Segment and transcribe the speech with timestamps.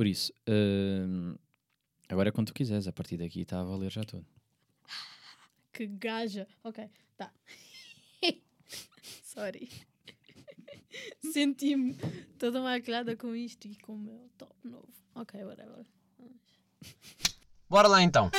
[0.00, 1.36] Por isso, hum,
[2.08, 4.24] agora é quando tu quiseres, a partir daqui está a valer já tudo.
[5.74, 6.48] Que gaja.
[6.64, 7.30] Ok, tá.
[9.22, 9.68] Sorry.
[11.30, 11.98] Senti-me
[12.38, 14.88] toda maquilhada com isto e com o meu top novo.
[15.14, 15.84] Ok, whatever.
[17.68, 18.30] Bora lá então.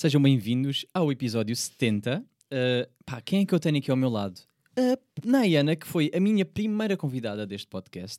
[0.00, 2.24] Sejam bem-vindos ao episódio 70.
[2.24, 4.40] Uh, pá, quem é que eu tenho aqui ao meu lado?
[4.74, 8.18] A Nayana, que foi a minha primeira convidada deste podcast.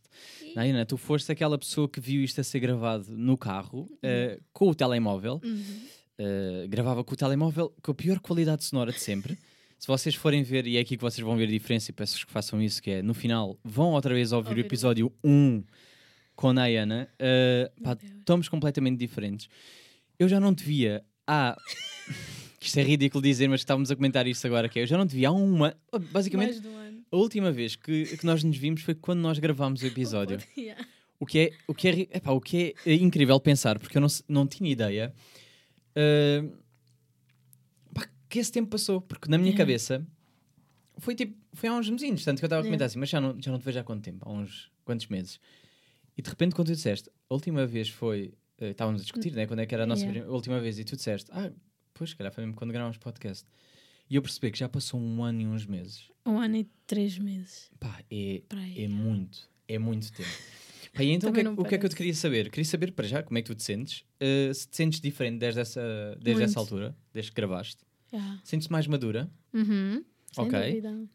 [0.56, 4.70] Nayana, tu foste aquela pessoa que viu isto a ser gravado no carro, uh, com
[4.70, 5.42] o telemóvel.
[5.44, 9.36] Uh, gravava com o telemóvel com a pior qualidade sonora de sempre.
[9.80, 12.26] Se vocês forem ver, e é aqui que vocês vão ver a diferença, e peço-vos
[12.26, 15.64] que façam isso, que é no final, vão outra vez ouvir, Ouvir o episódio 1
[16.36, 17.10] com a Nayana.
[17.16, 19.50] Uh, pá, estamos completamente diferentes.
[20.20, 21.58] Eu já não te via há.
[22.60, 25.08] Isto é ridículo dizer, mas estávamos a comentar isto agora, que é, eu já não
[25.08, 25.76] te via há uma.
[26.12, 27.02] Basicamente, Mais de um ano.
[27.12, 30.38] a última vez que, que nós nos vimos foi quando nós gravámos o episódio.
[30.58, 30.86] Yeah.
[31.20, 34.08] O que é, o que é, epá, o que é incrível pensar, porque eu não,
[34.28, 35.14] não tinha ideia
[35.96, 36.44] ah,
[37.94, 39.58] pá, que esse tempo passou, porque na minha Yeah.
[39.64, 40.08] cabeça
[40.98, 42.92] foi tipo, foi há uns mesinhos, tanto que eu estava a comentar Yeah.
[42.92, 45.40] assim, mas já não, já não te vejo há quanto tempo, há uns quantos meses.
[46.18, 49.46] E de repente, quando tu disseste, a última vez foi, eh, estávamos a discutir, né,
[49.48, 50.30] quando é que era a nossa Yeah.
[50.32, 51.52] última vez, e tu disseste, ah,
[51.94, 53.46] pois, calhar foi mesmo quando gravámos podcast.
[54.10, 56.10] E eu percebi que já passou um ano e uns meses.
[56.26, 57.70] Um ano e três meses.
[57.80, 58.42] Pá, é,
[58.78, 60.30] é muito, é muito tempo.
[60.94, 62.50] Pá, então o que, é, o que é que eu te queria saber?
[62.50, 64.04] Queria saber para já como é que tu te sentes.
[64.22, 67.82] Uh, se te sentes diferente desde essa, desde essa altura, desde que gravaste.
[68.12, 68.42] Yeah.
[68.44, 69.32] Sentes-te mais madura?
[69.54, 70.04] Uhum.
[70.34, 70.60] Sem Ok.
[70.60, 71.08] dúvida.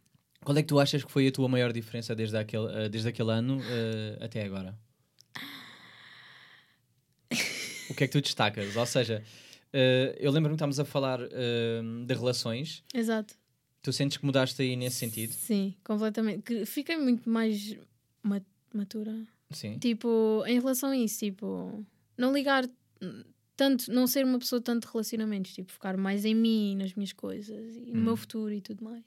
[0.42, 3.08] Qual é que tu achas que foi a tua maior diferença desde aquele, uh, desde
[3.08, 4.78] aquele ano uh, até agora?
[7.91, 8.77] O que é que tu destacas?
[8.77, 9.23] Ou seja,
[9.73, 12.83] uh, eu lembro-me que estávamos a falar uh, de relações.
[12.94, 13.34] Exato.
[13.83, 15.33] Tu sentes que mudaste aí nesse sentido?
[15.33, 16.43] Sim, completamente.
[16.43, 17.77] Que fiquei muito mais
[18.22, 18.43] ma-
[18.75, 19.15] matura.
[19.50, 19.78] Sim.
[19.78, 21.87] Tipo, em relação a isso, tipo,
[22.19, 22.69] não ligar
[23.00, 23.22] hum,
[23.56, 27.12] tanto, não ser uma pessoa tanto de relacionamentos, tipo, focar mais em mim, nas minhas
[27.12, 28.05] coisas e no Hum.
[28.05, 29.05] meu futuro e tudo mais.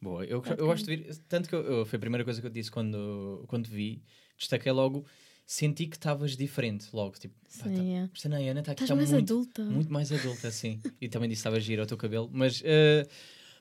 [0.00, 2.46] Boa, eu, eu gosto de ver, tanto que eu, eu- foi a primeira coisa que
[2.46, 4.02] eu disse quando, quando vi,
[4.38, 5.04] destaquei logo,
[5.46, 8.10] senti que estavas diferente logo, tipo, tá, Sim, é.
[8.12, 9.64] esta Nayana está aqui, Estás está mais muito, adulta.
[9.64, 13.06] muito mais adulta, assim, e também disse que estava giro ao teu cabelo, mas, eh,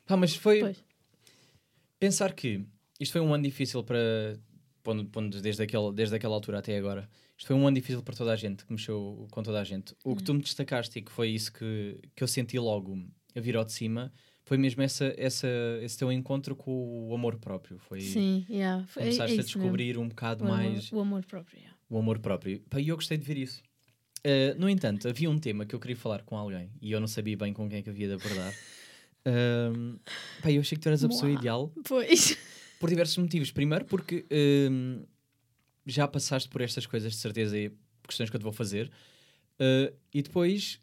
[0.07, 0.84] pá, mas foi Pois.
[2.00, 2.66] pensar que
[3.00, 4.40] isto foi um ano difícil para,
[4.84, 7.07] pondo, pondo desde, aquele, desde aquela altura até agora,
[7.38, 9.94] isto foi um ano difícil para toda a gente, que mexeu com toda a gente.
[10.03, 10.25] O que Hum.
[10.25, 12.97] tu me destacaste e que foi isso que, que eu senti logo
[13.35, 14.12] a vir ao de cima,
[14.44, 15.47] foi mesmo essa, essa,
[15.81, 17.78] esse teu encontro com o amor próprio.
[17.79, 18.85] Foi, Sim, yeah.
[18.88, 19.62] Foi, é- começaste é a isso mesmo.
[19.63, 21.57] descobrir um bocado o amor, mais o amor próprio.
[21.59, 21.75] yeah.
[21.90, 22.62] O amor próprio.
[22.78, 23.62] E eu gostei de ver isso.
[24.25, 27.07] Uh, no entanto, havia um tema que eu queria falar com alguém e eu não
[27.07, 28.53] sabia bem com quem é que havia de abordar.
[29.25, 30.00] Um,
[30.41, 32.38] pá, eu achei que tu eras a pessoa ideal Pois.
[32.79, 33.51] por diversos motivos.
[33.51, 34.25] Primeiro, porque
[34.72, 35.03] um,
[35.85, 37.72] já passaste por estas coisas de certeza e
[38.07, 38.91] questões que eu te vou fazer.
[39.59, 40.81] Uh, e depois,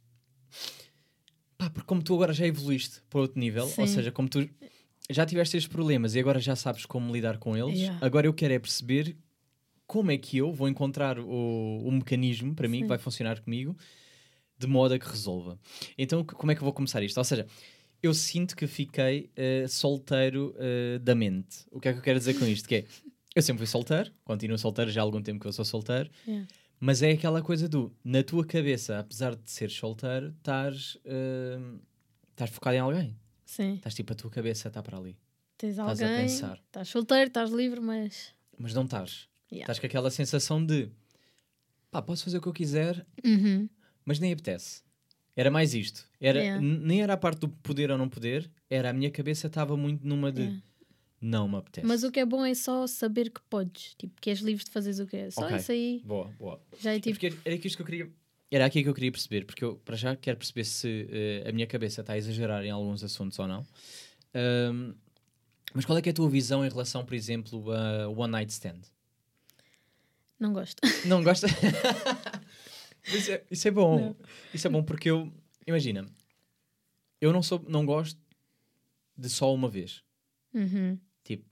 [1.58, 3.86] pá, porque como tu agora já evoluíste para outro nível, ou Sim.
[3.88, 4.48] seja, como tu
[5.10, 7.98] já tiveste estes problemas e agora já sabes como lidar com eles, Yeah.
[8.06, 9.16] agora eu quero é perceber
[9.92, 12.88] como é que eu vou encontrar o, o mecanismo para mim que Sim.
[12.88, 13.76] vai funcionar comigo
[14.58, 15.58] de modo a que resolva.
[15.98, 17.19] Então, como é que eu vou começar isto?
[17.19, 17.47] Ou seja,
[18.03, 21.66] eu sinto que fiquei eh, solteiro eh, da mente.
[21.70, 22.66] O que é que eu quero dizer com isto?
[22.66, 22.84] Que é,
[23.34, 26.48] eu sempre fui solteiro, continuo solteiro, já há algum tempo que eu sou solteiro, Yeah.
[26.80, 31.59] mas é aquela coisa do, na tua cabeça, apesar de seres solteiro, estás eh,
[32.30, 33.16] estás focado em alguém.
[33.44, 33.74] Sim.
[33.74, 35.19] Estás tipo, a tua cabeça está para ali.
[35.59, 36.59] Tens Estás a alguém, pensar.
[36.66, 38.32] estás solteiro, estás livre, mas.
[38.59, 39.28] Mas não estás.
[39.52, 39.64] Yeah.
[39.64, 40.88] Estás com aquela sensação de,
[41.90, 43.68] pá, posso fazer o que eu quiser, Uhum.
[44.04, 44.82] mas nem apetece.
[45.36, 46.06] Era mais isto.
[46.20, 46.60] Era, Yeah.
[46.62, 50.06] Nem era a parte do poder ou não poder, era a minha cabeça estava muito
[50.06, 50.62] numa de Yeah.
[51.20, 51.86] não me apetece.
[51.86, 54.70] Mas o que é bom é só saber que podes, tipo, que és livre de
[54.70, 55.30] fazeres o que é.
[55.30, 55.56] Só Ok.
[55.56, 56.60] isso aí Boa, boa.
[56.80, 57.18] já é É tipo.
[57.21, 58.10] porque era aqui isto que eu queria.
[58.50, 61.53] Era aqui que eu queria perceber, porque eu para já quero perceber se eh, a
[61.53, 63.66] minha cabeça está a exagerar em alguns assuntos ou não.
[64.34, 64.94] Ahm,
[65.74, 68.53] mas qual é que é a tua visão em relação, por exemplo, a One Night
[68.53, 68.80] Stand?
[70.42, 70.80] Não gosto.
[71.06, 71.47] Não gosta?
[73.06, 74.00] isso, é, isso é bom.
[74.00, 74.16] Não.
[74.53, 75.33] Isso é bom porque eu.
[75.65, 76.04] Imagina,
[77.21, 78.18] eu não, sou, não gosto
[79.16, 80.03] de só uma vez.
[80.53, 80.98] Uhum.
[81.22, 81.44] Tipo,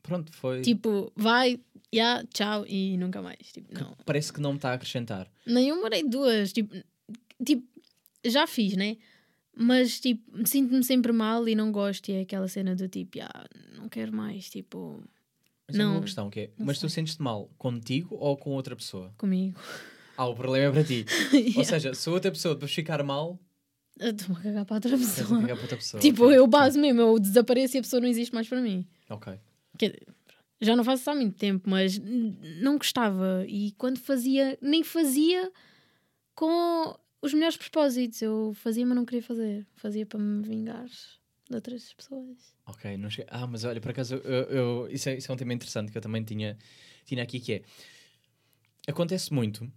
[0.00, 0.62] pronto, foi.
[0.62, 1.58] Tipo, vai,
[1.92, 3.50] já, tchau e nunca mais.
[3.52, 3.96] Tipo, não.
[4.06, 5.28] Parece que não me está a acrescentar.
[5.44, 6.52] Nenhuma nem duas.
[6.52, 6.76] Tipo,
[7.44, 7.66] tipo,
[8.24, 8.98] já fiz, né?
[9.52, 12.08] Mas, tipo, sinto-me sempre mal e não gosto.
[12.10, 14.48] E é aquela cena do tipo, ah, não quero mais.
[14.48, 15.02] Tipo,
[15.68, 16.00] Mas é uma Não.
[16.00, 16.90] questão, que é, não mas tu sei.
[16.90, 19.12] sentes-te mal contigo ou com outra pessoa?
[19.18, 19.60] Comigo.
[20.16, 21.04] Ah, o problema é para ti.
[21.32, 21.64] Ou Yeah.
[21.64, 23.38] seja, se outra pessoa depois ficar mal,
[24.00, 25.40] Eu Estou-me a cagar para outra pessoa.
[25.40, 26.00] cagar para outra pessoa.
[26.00, 26.36] Tipo, ok.
[26.38, 28.86] eu base mesmo, eu desapareço e a pessoa não existe mais para mim.
[29.10, 29.32] Ok.
[29.78, 30.00] Quer-
[30.60, 31.98] já não faço isso há muito tempo, mas
[32.60, 33.44] não gostava.
[33.46, 35.52] E quando fazia, nem fazia
[36.34, 38.20] com os melhores propósitos.
[38.22, 39.66] Eu fazia, mas não queria fazer.
[39.76, 40.86] Fazia para me vingar
[41.48, 42.54] de outras pessoas.
[42.66, 43.26] Ok, não cheguei.
[43.30, 45.96] Ah, mas olha, por acaso, eu, eu- isso, é, isso é um tema interessante que
[45.98, 46.58] eu também tinha,
[47.04, 47.62] tinha aqui, que é...
[48.86, 49.70] Acontece muito,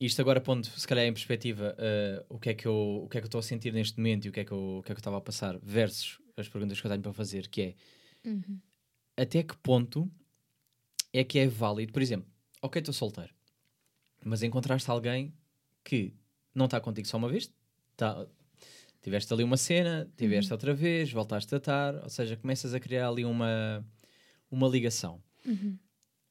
[0.00, 3.16] isto agora pondo, se calhar, em perspectiva, eh, o, que é que eu, o que
[3.16, 4.92] é que estou a sentir neste momento e o que é que eu o que
[4.92, 7.62] é que eu estava a passar, versus as perguntas que eu tenho para fazer, que
[7.62, 7.74] é,
[9.16, 10.10] até que ponto
[11.12, 12.28] é que é válido, por exemplo,
[12.60, 13.32] ok, estou solteiro,
[14.24, 15.32] mas encontraste alguém
[15.84, 16.12] que
[16.54, 17.50] não está contigo só uma vez,
[17.96, 18.26] tá,
[19.02, 23.08] tiveste ali uma cena, tiveste outra vez, voltaste a estar, ou seja, começas a criar
[23.08, 23.84] ali uma,
[24.50, 25.22] uma ligação.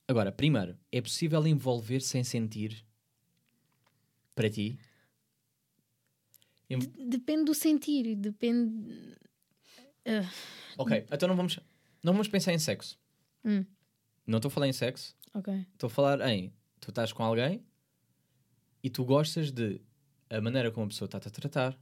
[0.07, 2.85] Agora, primeiro, é possível envolver sem sentir
[4.33, 4.79] para ti?
[7.07, 9.18] Depende do sentir, depende.
[10.06, 10.29] Ah,
[10.77, 11.59] Ok, então não vamos,
[12.01, 12.97] não vamos pensar em sexo.
[13.44, 13.65] Hum.
[14.25, 15.65] Não estou a falar em sexo, ok.
[15.73, 17.63] estou a falar em tu estás com alguém
[18.81, 19.81] e tu gostas de
[20.29, 21.77] a maneira como a pessoa está-te a tratar,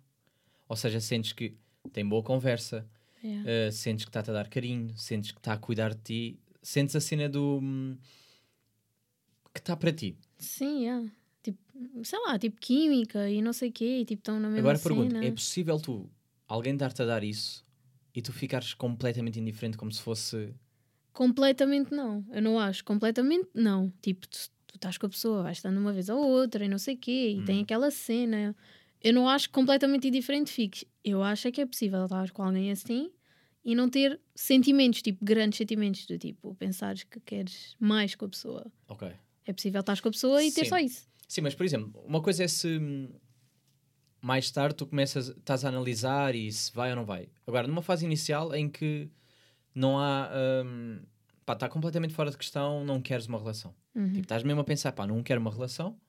[0.70, 1.58] ou seja, sentes que
[1.92, 2.88] tem boa conversa,
[3.22, 3.68] Yeah.
[3.68, 6.96] uh, sentes que está-te a dar carinho, sentes que está a cuidar de ti, sentes
[6.96, 7.98] a cena do hum,
[9.54, 10.18] que está para ti.
[10.38, 11.06] Sim, yeah.
[11.44, 11.60] Tipo,
[12.06, 14.78] sei lá, tipo química e não sei o quê, e tipo estão na mesma Agora
[14.78, 14.96] cena.
[14.96, 16.10] pergunto, é possível tu
[16.48, 17.66] alguém dar-te a dar isso
[18.16, 20.54] e tu ficares completamente indiferente como se fosse
[21.12, 22.24] Completamente não.
[22.32, 22.86] Eu não acho.
[22.86, 23.92] Completamente não.
[24.02, 24.38] Tipo, tu,
[24.68, 26.98] tu estás com a pessoa, vais estando uma vez ou outra e não sei o
[26.98, 27.46] quê, e Hum.
[27.46, 28.56] tem aquela cena.
[29.02, 30.86] Eu não acho completamente indiferente fiques.
[31.04, 33.12] Eu acho é que é possível estar com alguém assim
[33.64, 38.30] e não ter sentimentos, tipo, grandes sentimentos, do tipo, pensares que queres mais com a
[38.30, 38.72] pessoa.
[38.88, 39.12] Ok.
[39.46, 40.70] É possível estar com a pessoa e ter Sim.
[40.70, 41.08] só isso.
[41.28, 42.80] Sim, mas por exemplo, uma coisa é se
[44.22, 47.30] mais tarde tu começas, estás a analisar e se vai ou não vai.
[47.48, 49.10] Agora, numa fase inicial em que
[49.74, 50.30] não há.
[50.66, 51.02] hum,
[51.46, 53.74] pá, está completamente fora de questão, não queres uma relação.
[53.96, 54.08] Uhum.
[54.08, 56.00] Tipo, estás mesmo a pensar, pá, não quero uma relação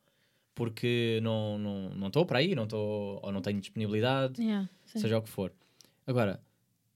[0.55, 5.19] porque não estou não, não para aí, não estou, ou não tenho disponibilidade, Yeah, seja
[5.19, 5.53] o que for.
[6.07, 6.43] Agora,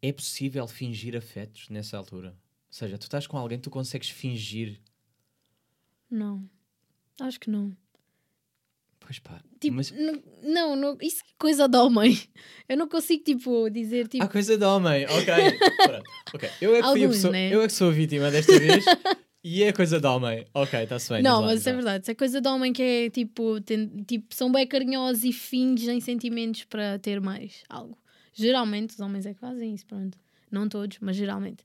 [0.03, 2.31] é possível fingir afetos nessa altura?
[2.31, 2.35] Ou
[2.69, 4.81] seja, tu estás com alguém, tu consegues fingir.
[6.11, 6.49] Não.
[7.21, 7.77] Acho que não.
[9.01, 9.91] Pois pá, Tipo, mas
[10.43, 12.19] não, não, isso é coisa de homem.
[12.69, 15.35] Eu não consigo, tipo, dizer, tipo, há coisa de homem, ok.
[15.87, 16.51] Pronto, ok.
[16.61, 17.55] Eu é que Alguns, pessoa, né?
[17.55, 18.85] eu é que sou a vítima desta vez
[19.45, 20.47] e é coisa de homem.
[20.55, 21.23] Ok, está-se bem.
[21.23, 21.77] Não, lá, mas isso é lá.
[21.77, 22.03] verdade.
[22.03, 26.01] Isso é coisa de homem que é tipo, tem- tipo são bem carinhosos e fingem
[26.01, 27.97] sentimentos para ter mais algo.
[28.33, 30.19] Geralmente os homens é que fazem isso, pronto.
[30.51, 31.65] Não todos, mas geralmente.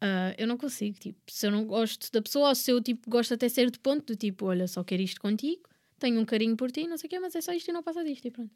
[0.00, 3.08] Ah, eu não consigo, tipo, se eu não gosto da pessoa, ou se eu tipo,
[3.08, 5.62] gosto até certo ponto, do tipo, olha, só quero isto contigo,
[5.98, 7.82] tenho um carinho por ti, não sei o quê, mas é só isto e não
[7.82, 8.50] passa disto e pronto.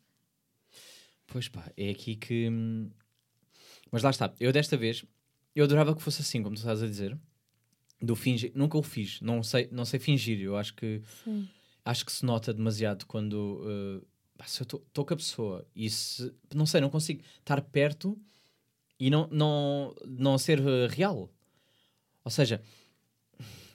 [1.26, 2.48] Pois pá, é aqui que.
[2.50, 2.90] hum,
[3.90, 5.04] Mas lá está, eu desta vez,
[5.54, 7.16] eu adorava que fosse assim, como tu estás a dizer.
[8.00, 10.40] Do fingir, nunca o fiz, não sei, não sei fingir.
[10.40, 11.48] Eu acho que Sim.
[11.84, 13.60] acho que se nota demasiado quando
[14.02, 14.06] uh,
[14.36, 18.16] pá, se eu estou com a pessoa e se não sei, não consigo estar perto
[19.00, 21.28] e não, não, não ser uh, real.
[22.24, 22.62] Ou seja,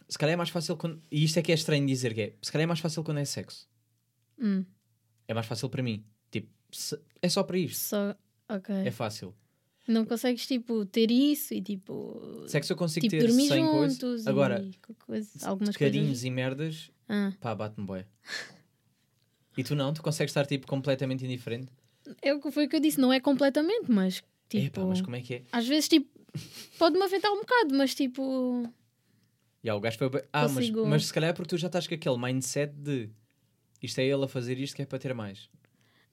[0.07, 1.01] se calhar é mais fácil quando.
[1.11, 2.35] E isto é que é estranho dizer que é.
[2.41, 3.67] Se calhar é mais fácil quando é sexo.
[4.39, 4.63] Hum,
[5.27, 6.05] É mais fácil para mim.
[6.31, 7.81] Tipo, se- é só para isto.
[7.81, 8.15] só,
[8.49, 8.73] ok.
[8.73, 9.35] É fácil.
[9.87, 13.93] Não consegues, tipo, ter isso e, tipo, Sexo eu consigo tipo ter dormir sem coisa.
[13.95, 16.23] juntos Agora, e co- coisa, algumas carinhos coisas.
[16.23, 17.33] e merdas, Ah.
[17.41, 18.05] pá, bate-me bué.
[19.57, 19.93] E tu não?
[19.93, 21.67] Tu consegues estar tipo completamente indiferente?
[22.21, 25.01] É o que foi o que eu disse, não é completamente, mas tipo, Epá, mas
[25.01, 25.43] como é que é?
[25.51, 26.09] às vezes tipo,
[26.79, 28.63] pode-me afetar um bocado, mas tipo,
[29.63, 30.09] Ya, o gajo foi.
[30.33, 33.09] Ah, mas, mas se calhar é porque tu já estás com aquele mindset de
[33.81, 35.49] isto é ele a fazer isto que é para ter mais.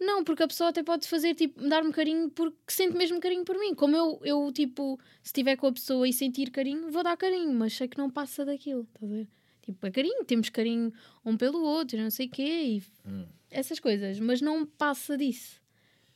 [0.01, 3.57] Não, porque a pessoa até pode fazer tipo, dar-me carinho porque sente mesmo carinho por
[3.59, 3.75] mim.
[3.75, 7.53] Como eu, eu tipo, se estiver com a pessoa e sentir carinho, vou dar carinho,
[7.53, 9.29] mas sei que não passa daquilo, estás a ver?
[9.63, 10.93] Tipo, é carinho, temos carinho
[11.25, 13.27] um pelo outro, não sei o quê, e Hum.
[13.51, 15.61] essas coisas, mas não passa disso.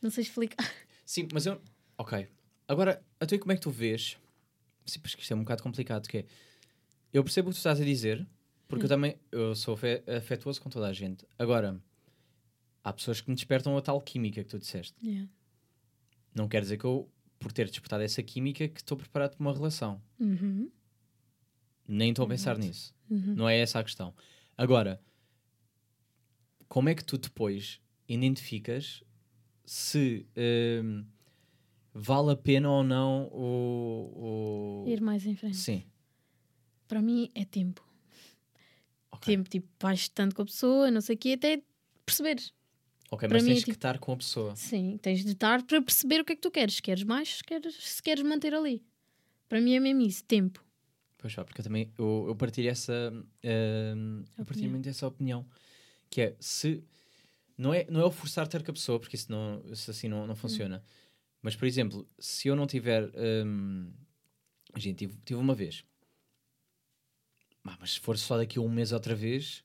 [0.00, 0.70] Não sei explicar.
[1.04, 1.60] Sim, mas eu.
[1.98, 2.26] Ok.
[2.66, 4.16] Agora, a tu e como é que tu vês?
[4.86, 6.08] Sim, porque isto é um bocado complicado.
[6.08, 6.24] Que é,
[7.12, 8.26] eu percebo o que tu estás a dizer,
[8.66, 11.26] porque eu também eu sou afe- afetuoso com toda a gente.
[11.38, 11.78] Agora,
[12.84, 14.94] há pessoas que me despertam a tal química que tu disseste.
[15.02, 15.28] Yeah.
[16.34, 19.54] Não quer dizer que eu, por ter despertado essa química, que estou preparado para uma
[19.54, 20.02] relação.
[20.20, 20.70] Uhum.
[21.88, 22.94] Nem estou a pensar nisso.
[23.10, 23.34] Uhum.
[23.34, 24.14] Não é essa a questão.
[24.56, 25.00] Agora,
[26.68, 29.02] como é que tu depois identificas
[29.64, 30.26] se
[30.82, 31.04] hum,
[31.92, 34.84] vale a pena ou não o.
[34.84, 34.88] o...
[34.88, 35.56] Ir mais em frente.
[35.56, 35.84] Sim.
[36.86, 37.86] para mim é tempo.
[39.10, 41.62] Ok, Tempo, tipo, vais tanto com a pessoa, não sei o quê, até
[42.04, 42.52] perceberes.
[43.14, 44.56] Ok, para mas mim é tens que tipo- estar com a pessoa.
[44.56, 46.80] Sim, tens de estar para perceber o que é que tu queres.
[46.80, 48.84] Queres mais, se queres, se queres manter ali.
[49.48, 50.64] Para mim é mesmo isso, tempo.
[51.18, 54.70] Pois pá, porque eu também eu, eu partilho essa hum, eu partilho Opinião.
[54.70, 55.46] muito essa opinião
[56.10, 56.84] que é se
[57.56, 60.08] não é, não é o forçar ter com a pessoa, porque isso, não, isso assim
[60.08, 60.26] não, Hum.
[60.26, 60.82] não funciona.
[61.40, 63.10] Mas, por exemplo, se eu não tiver.
[63.46, 63.92] hum,
[64.76, 65.84] gente, tive, tive uma vez.
[67.64, 69.62] Ah, mas se for só daqui a um mês outra vez.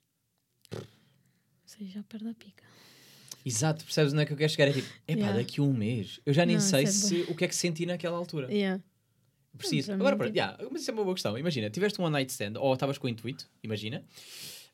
[1.66, 2.64] Seja, já perde a pica.
[3.46, 4.68] Exato, percebes onde é que eu quero chegar?
[4.68, 5.38] É tipo, epá, Yeah.
[5.38, 6.20] daqui a um mês.
[6.26, 8.52] Eu já nem Não, sei é se, o que é que senti naquela altura.
[8.52, 8.84] Yeah.
[9.58, 9.92] Preciso.
[9.94, 11.38] Agora, pronto, yeah, mas isso é uma boa questão.
[11.38, 14.04] Imagina, tiveste um one night stand ou estavas com o intuito, imagina.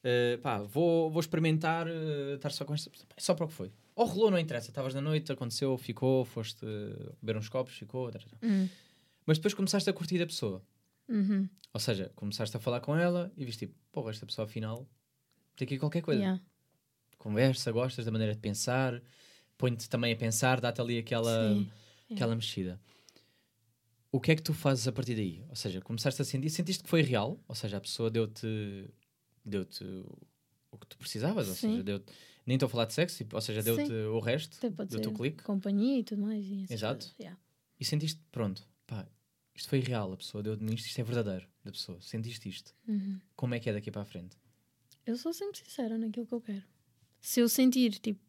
[0.03, 2.91] Uh, pá, vou, vou experimentar uh, estar só com esta.
[3.17, 3.72] Só para o que foi.
[3.95, 4.69] Ou rolou, não interessa.
[4.69, 6.65] Estavas na noite, aconteceu, ficou, foste
[7.22, 8.12] beber uns copos, ficou.
[8.12, 8.38] tá, tá, tá.
[8.43, 8.67] Hum.
[9.25, 10.62] Mas depois começaste a curtir a pessoa.
[11.07, 11.48] Uhum.
[11.74, 14.88] Ou seja, começaste a falar com ela e viste tipo, pô, esta pessoa afinal
[15.55, 16.19] tem aqui qualquer coisa.
[16.22, 16.41] Yeah.
[17.25, 19.01] Conversa, gostas da maneira de pensar,
[19.58, 21.72] põe-te também a pensar, dá-te ali aquela, Sim.
[22.12, 22.79] aquela mexida.
[24.12, 25.44] O que é que tu fazes a partir daí?
[25.50, 27.44] Ou seja, começaste a sentir, sentiste que foi real?
[27.48, 28.88] Ou seja, a pessoa deu-te
[29.44, 29.84] deu-te
[30.70, 31.48] o que tu precisavas?
[31.48, 31.72] Ou Sim.
[31.72, 32.03] seja, deu
[32.46, 33.94] nem estou a falar de sexo, tipo, ou seja, deu-te Sim.
[34.05, 36.46] o resto teu ser clique companhia e tudo mais.
[36.46, 37.08] E Exato.
[37.08, 37.15] coisas.
[37.20, 37.39] Yeah.
[37.79, 39.08] e sentiste, pronto, pá,
[39.55, 42.72] isto foi real, a pessoa deu-me isto, isto é verdadeiro da pessoa, sentiste isto.
[42.88, 43.20] Uhum.
[43.36, 44.38] Como é que é daqui para a frente?
[45.08, 46.75] Eu sou sempre sincera naquilo que eu quero.
[47.25, 48.22] Se eu sentir, tipo,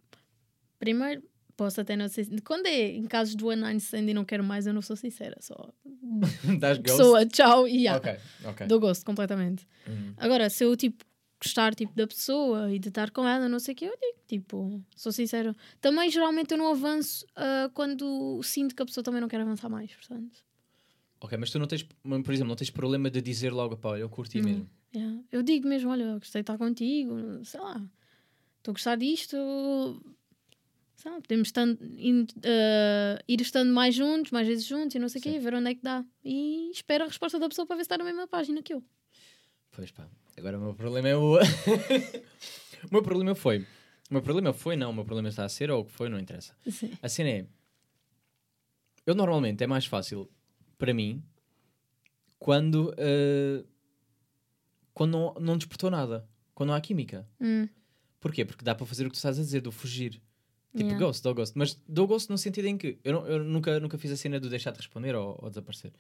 [0.79, 1.23] primeiro,
[1.55, 2.27] posso até não ser.
[2.41, 4.97] Quando é em casos do one night stand e não quero mais, eu não sou
[4.97, 5.37] sincera.
[5.39, 6.83] Só ghost?
[6.83, 7.99] pessoa, tchau e yeah.
[7.99, 8.67] Ok, ok.
[8.67, 9.67] Dou gosto completamente.
[9.87, 10.15] Uhum.
[10.17, 11.05] Agora, se eu, tipo,
[11.39, 14.19] gostar, tipo, da pessoa e de estar com ela, não sei o que, eu digo,
[14.27, 15.55] tipo, sou sincera.
[15.79, 19.69] Também, geralmente, eu não avanço ah, quando sinto que a pessoa também não quer avançar
[19.69, 20.43] mais, portanto.
[21.21, 24.01] Ok, mas tu não tens, por exemplo, não tens problema de dizer logo, pá, olha,
[24.01, 24.49] eu curti Não.
[24.49, 24.71] mesmo.
[24.95, 25.23] Yeah.
[25.31, 27.87] Eu digo mesmo, olha, gostei de estar contigo, sei lá,
[28.67, 29.37] estou a gostar disto,
[31.05, 35.21] lá, podemos estando, in- ah, ir estando mais juntos, mais vezes juntos e não sei
[35.21, 36.05] o quê, ver onde é que dá.
[36.25, 38.83] E espero a resposta da pessoa para ver se está na mesma página que eu.
[39.71, 41.37] Pois pá, agora o meu problema é o.
[41.39, 43.61] o meu problema foi.
[44.11, 46.09] O meu problema foi, não, o meu problema está a ser, ou o que foi,
[46.09, 46.57] não interessa.
[46.71, 46.93] Sim.
[47.03, 47.47] A cena é.
[49.05, 50.29] Eu normalmente é mais fácil
[50.79, 51.23] para mim
[52.39, 52.93] quando.
[52.99, 53.65] eh,
[54.95, 56.27] quando não, não despertou nada.
[56.55, 57.29] Quando não há química.
[57.41, 57.69] Hum,
[58.27, 58.45] Porquê?
[58.45, 60.13] Porque dá para fazer o que tu estás a dizer, do fugir.
[60.73, 60.99] Tipo, Yeah.
[60.99, 61.57] ghost, dou ghost.
[61.57, 64.39] Mas dou ghost no sentido em que eu, não- eu nunca, nunca fiz a cena
[64.39, 65.93] do deixar de responder ou, ou desaparecer.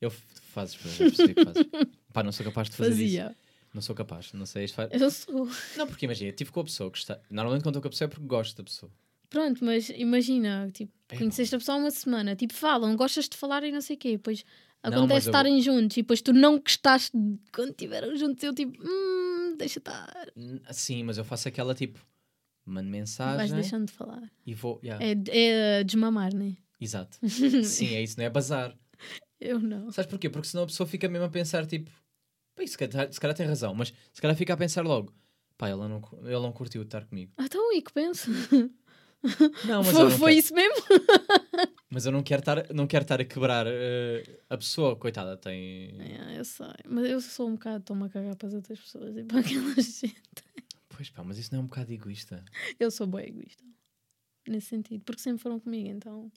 [0.00, 1.64] Eu fazes, já percebi que fazes.
[2.12, 3.16] Pá, não sou capaz de fazer isso.
[3.16, 3.36] fazia.
[3.74, 4.66] Não sou capaz, não sei.
[4.66, 5.48] isto faz- Eu sou.
[5.76, 7.18] Não, porque imagina, estive com a pessoa que está.
[7.30, 8.92] Normalmente quando estou com a pessoa é porque gosto da pessoa.
[9.30, 13.36] Pronto, mas imagina, tipo, É, conheceste a pessoa há uma semana, tipo, falam, gostas de
[13.36, 14.44] falar e não sei o quê, depois
[14.90, 18.54] Não, acontece eu- estarem juntos e depois tu não gostaste de- quando estiveram juntos, eu
[18.54, 20.12] tipo, hum, deixa estar,
[20.72, 21.98] Sim, mas eu faço aquela tipo.
[22.66, 24.22] Mando vais mensagem deixando de falar.
[24.46, 24.80] e vou.
[24.82, 25.14] yeah, É,
[25.80, 26.56] é desmamar, né?
[26.80, 27.18] Exato.
[27.64, 28.74] Sim, é isso, não é bazar.
[29.40, 29.90] Eu não.
[29.92, 30.30] Sabes porquê?
[30.30, 31.90] Porque senão a pessoa fica mesmo a pensar tipo.
[32.54, 35.12] Pá, se calhar, se calhar tem razão, mas se calhar fica a pensar logo.
[35.58, 37.32] Pá, ele não, ele não curtiu estar comigo.
[37.36, 38.30] Ah, Então, e que penso?
[39.66, 40.74] Não, mas, Foi, não foi isso mesmo?
[41.94, 45.94] Mas eu não quero estar, não quero estar a quebrar eh, a pessoa, coitada, tem.
[46.00, 49.16] É, eu sei, mas eu sou um bocado, estou-me a cagar para as outras pessoas
[49.16, 50.44] e para aquela gente.
[50.88, 52.44] Pois pá, mas isso não é um bocado egoísta.
[52.80, 53.62] Eu sou bem egoísta.
[54.48, 56.32] Nesse sentido, porque sempre foram comigo, então.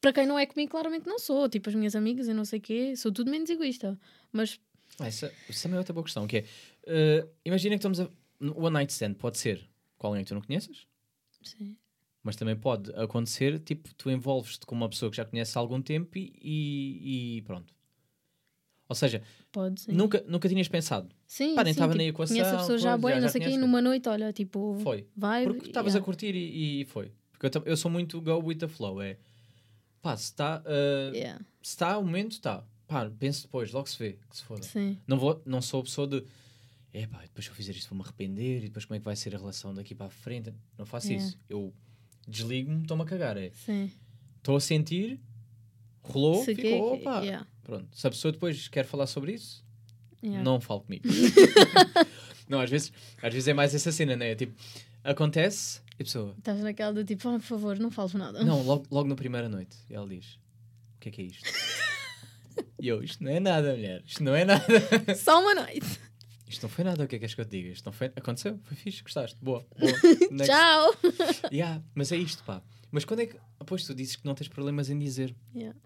[0.00, 1.46] Para quem não é comigo, claramente não sou.
[1.46, 4.00] Tipo, as minhas amigas e não sei o quê, sou tudo menos egoísta.
[4.32, 4.58] Mas,
[4.98, 6.44] Ah, isso, isso também é outra boa questão, que é,
[6.86, 8.08] eh, imagina que estamos a...
[8.40, 9.62] O one night stand pode ser
[9.98, 10.86] com alguém que tu não conheças,
[11.42, 11.76] sim.
[12.24, 15.80] Mas também pode acontecer, tipo, tu envolves-te com uma pessoa que já conheces há algum
[15.80, 17.72] tempo e, e- e pronto.
[18.88, 19.22] Ou seja,
[19.88, 21.08] nunca, nunca tinhas pensado.
[21.26, 23.32] Sim, Pá, nem estava tipo, na equação, Conheço a pessoa já, já- não sei o
[23.32, 23.60] quê, conheces.
[23.60, 25.06] numa noite, olha, tipo, Foi.
[25.16, 25.44] vai.
[25.44, 26.02] Porque estavas yeah.
[26.02, 27.12] a curtir e, e foi.
[27.32, 29.00] Porque eu, eu sou muito go with the flow.
[29.02, 29.16] É
[30.02, 30.62] pá, se está
[31.14, 32.62] Yeah, se está o momento, está.
[32.86, 34.18] Pá, penso depois, logo se vê.
[34.28, 34.62] Que se foda.
[34.62, 36.22] Sim, Não, vou, não sou a pessoa de
[36.92, 39.34] é pá, depois eu fizer isto vou-me arrepender e depois como é que vai ser
[39.34, 40.52] a relação daqui para a frente.
[40.78, 41.26] Não faço Yeah.
[41.26, 41.38] isso.
[41.48, 41.72] Eu
[42.28, 43.36] desligo-me, estou-me a cagar.
[43.36, 43.90] É sim.
[44.36, 45.20] estou a sentir,
[46.02, 47.20] rolou, Se ficou, quer- pá.
[47.20, 47.88] yeah, Pronto.
[47.96, 49.64] Se a pessoa depois quer falar sobre isso,
[50.22, 50.42] yeah.
[50.42, 51.04] não fale comigo.
[52.48, 54.34] não, às vezes, às vezes é mais essa cena, né?
[54.34, 54.54] Tipo,
[55.02, 56.34] acontece e a pessoa.
[56.38, 58.44] Estás naquela do tipo, oh, por favor, não fales nada.
[58.44, 59.76] Não, logo, logo na primeira noite.
[59.88, 60.34] E ela diz:
[60.96, 61.44] O que é que é isto?
[62.80, 64.02] E eu: Isto não é nada, mulher.
[64.06, 64.64] Isto não é nada.
[65.16, 65.98] Só uma noite.
[66.54, 67.04] Isto não foi nada.
[67.04, 67.68] O que é que és que eu te diga?
[67.70, 68.06] Isto não foi.
[68.16, 68.58] Aconteceu?
[68.62, 69.02] Foi fixe.
[69.02, 69.36] Gostaste?
[69.42, 69.66] Boa.
[69.78, 69.92] boa.
[70.46, 70.94] Tchau.
[71.52, 72.62] Yeah, mas é isto, pá.
[72.90, 73.36] Mas quando é que.
[73.66, 75.34] Pois tu dizes que não tens problemas em dizer.
[75.54, 75.76] Yeah.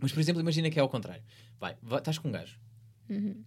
[0.00, 1.22] Mas por exemplo, imagina que é ao contrário.
[1.60, 2.58] Vai, vai estás com um gajo
[3.08, 3.44] Uhum.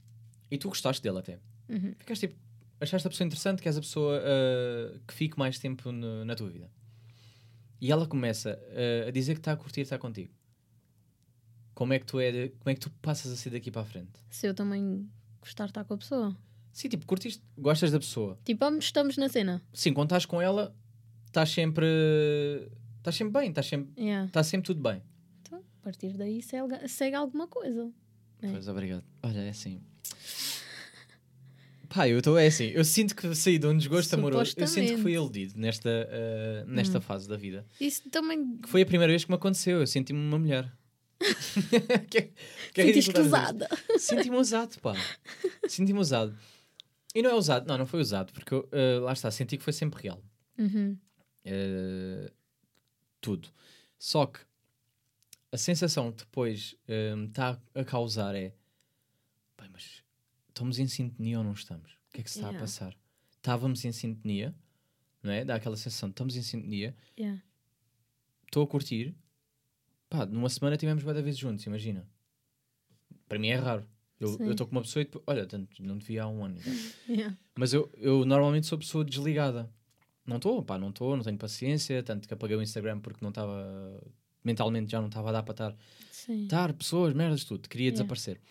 [0.51, 1.39] e tu gostaste dele até.
[1.69, 1.93] Uhum.
[1.97, 2.39] Ficaste tipo,
[2.79, 6.35] achaste a pessoa interessante, que és a pessoa ah, que fique mais tempo no- na
[6.35, 6.69] tua vida.
[7.81, 8.59] E ela começa
[9.05, 10.31] ah, a dizer que está a curtir estar contigo.
[11.73, 13.85] Como é que tu é, como é que tu passas a ser daqui para a
[13.85, 14.11] frente?
[14.29, 15.09] Se eu também
[15.41, 16.35] gostar de estar com a pessoa.
[16.75, 18.37] Sim, tipo, curtiste, gostas da pessoa.
[18.43, 19.63] Tipo, estamos na cena.
[19.71, 20.75] Sim, quando estás com ela,
[21.25, 21.85] estás sempre.
[22.97, 24.25] Estás sempre bem, estás sempre, Yeah.
[24.27, 25.01] está sempre tudo bem.
[25.41, 27.89] Então, a partir daí segue, segue alguma coisa.
[28.41, 28.51] É.
[28.51, 29.05] Pois, obrigado.
[29.23, 29.81] Olha, é assim.
[31.87, 34.53] Pá, eu estou, é assim, eu sinto que saí de um desgosto amoroso.
[34.57, 37.01] Eu sinto que fui iludido nesta, ah, nesta Hum.
[37.01, 37.65] fase da vida.
[37.79, 39.79] Isso também Que foi a primeira vez que me aconteceu.
[39.79, 40.69] Eu senti-me uma mulher.
[42.09, 42.29] que, é-
[42.73, 43.69] que é sentiste dizer usada.
[43.97, 44.93] Senti-me usado, pá.
[45.69, 46.35] Senti-me usado.
[47.15, 49.63] E não é usado, não, não foi usado, porque eu, ah, lá está, senti que
[49.63, 50.21] foi sempre real.
[50.57, 50.97] Uhum.
[51.45, 52.31] Eh,
[53.21, 53.49] tudo.
[53.97, 54.39] Só que
[55.51, 56.75] a sensação que depois
[57.27, 58.53] está a causar é
[59.57, 60.03] bem, mas
[60.49, 61.91] estamos em sintonia ou não estamos?
[62.09, 62.59] O que é que se está a Yeah.
[62.59, 62.97] passar?
[63.37, 64.53] Estávamos em sintonia,
[65.23, 65.45] não é?
[65.45, 67.41] Dá aquela sensação, estamos em sintonia, Yeah.
[68.45, 69.15] estou a curtir,
[70.09, 72.07] pá, numa semana tivemos várias vezes juntos, imagina.
[73.27, 73.87] Para mim é raro.
[74.19, 74.49] Eu Sim.
[74.51, 76.57] estou com uma pessoa e depois, olha, tanto, não te vi há um ano.
[77.07, 77.37] Yeah.
[77.57, 79.71] Mas eu, eu normalmente sou pessoa desligada.
[80.25, 83.29] Não estou, pá, não estou, não tenho paciência, tanto que apaguei o Instagram porque não
[83.29, 84.01] estava,
[84.43, 85.77] mentalmente já não estava a dar para estar,
[86.11, 86.43] Sim.
[86.45, 87.97] estar, pessoas, merdas, tudo, queria Yeah.
[88.03, 88.41] desaparecer.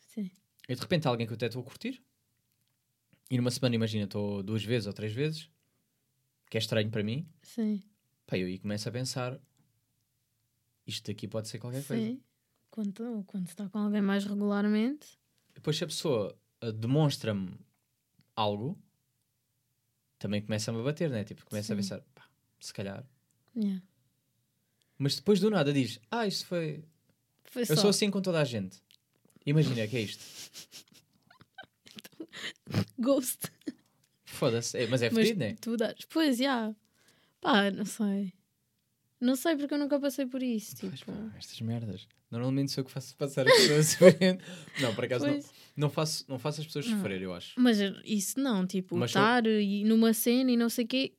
[0.00, 0.30] Sim.
[0.68, 2.02] E de repente há alguém que eu até estou a curtir,
[3.30, 5.48] e numa semana, imagina, estou duas vezes ou três vezes,
[6.50, 7.82] que é estranho para mim, Sim.
[8.26, 9.40] pá, eu aí começo a pensar,
[10.86, 12.18] isto daqui pode ser qualquer coisa.
[12.72, 15.06] Quando, quando está com alguém mais regularmente.
[15.54, 17.54] Depois se a pessoa ah, demonstra-me
[18.34, 18.82] algo,
[20.18, 21.22] também começa-me a bater, né?
[21.22, 21.82] Tipo, começa a Sim.
[21.82, 22.26] pensar, pá,
[22.58, 23.06] se calhar.
[23.54, 23.82] Yeah.
[24.96, 26.82] Mas depois do nada diz: Ah, isto foi.
[27.44, 27.76] Foi Eu só.
[27.76, 28.82] sou assim com toda a gente.
[29.44, 30.24] Imagina que é isto.
[32.98, 33.52] Ghost.
[34.24, 34.78] Foda-se.
[34.78, 35.56] É, mas é fedido, né?
[35.60, 36.06] tu dás.
[36.08, 36.74] Pois, já.
[37.38, 38.32] Pá, não sei.
[39.22, 40.76] Não sei porque eu nunca passei por isso.
[40.80, 42.08] Pois, Tipo, pá, estas merdas.
[42.28, 43.96] Normalmente sou eu que faço passar as pessoas.
[44.82, 45.52] Não, por acaso não, pois.
[45.76, 46.96] não, faço, não faço as pessoas Não.
[46.96, 47.52] sofrer, eu acho.
[47.60, 51.12] Mas isso não, tipo, Mas estar e numa cena e não sei o quê.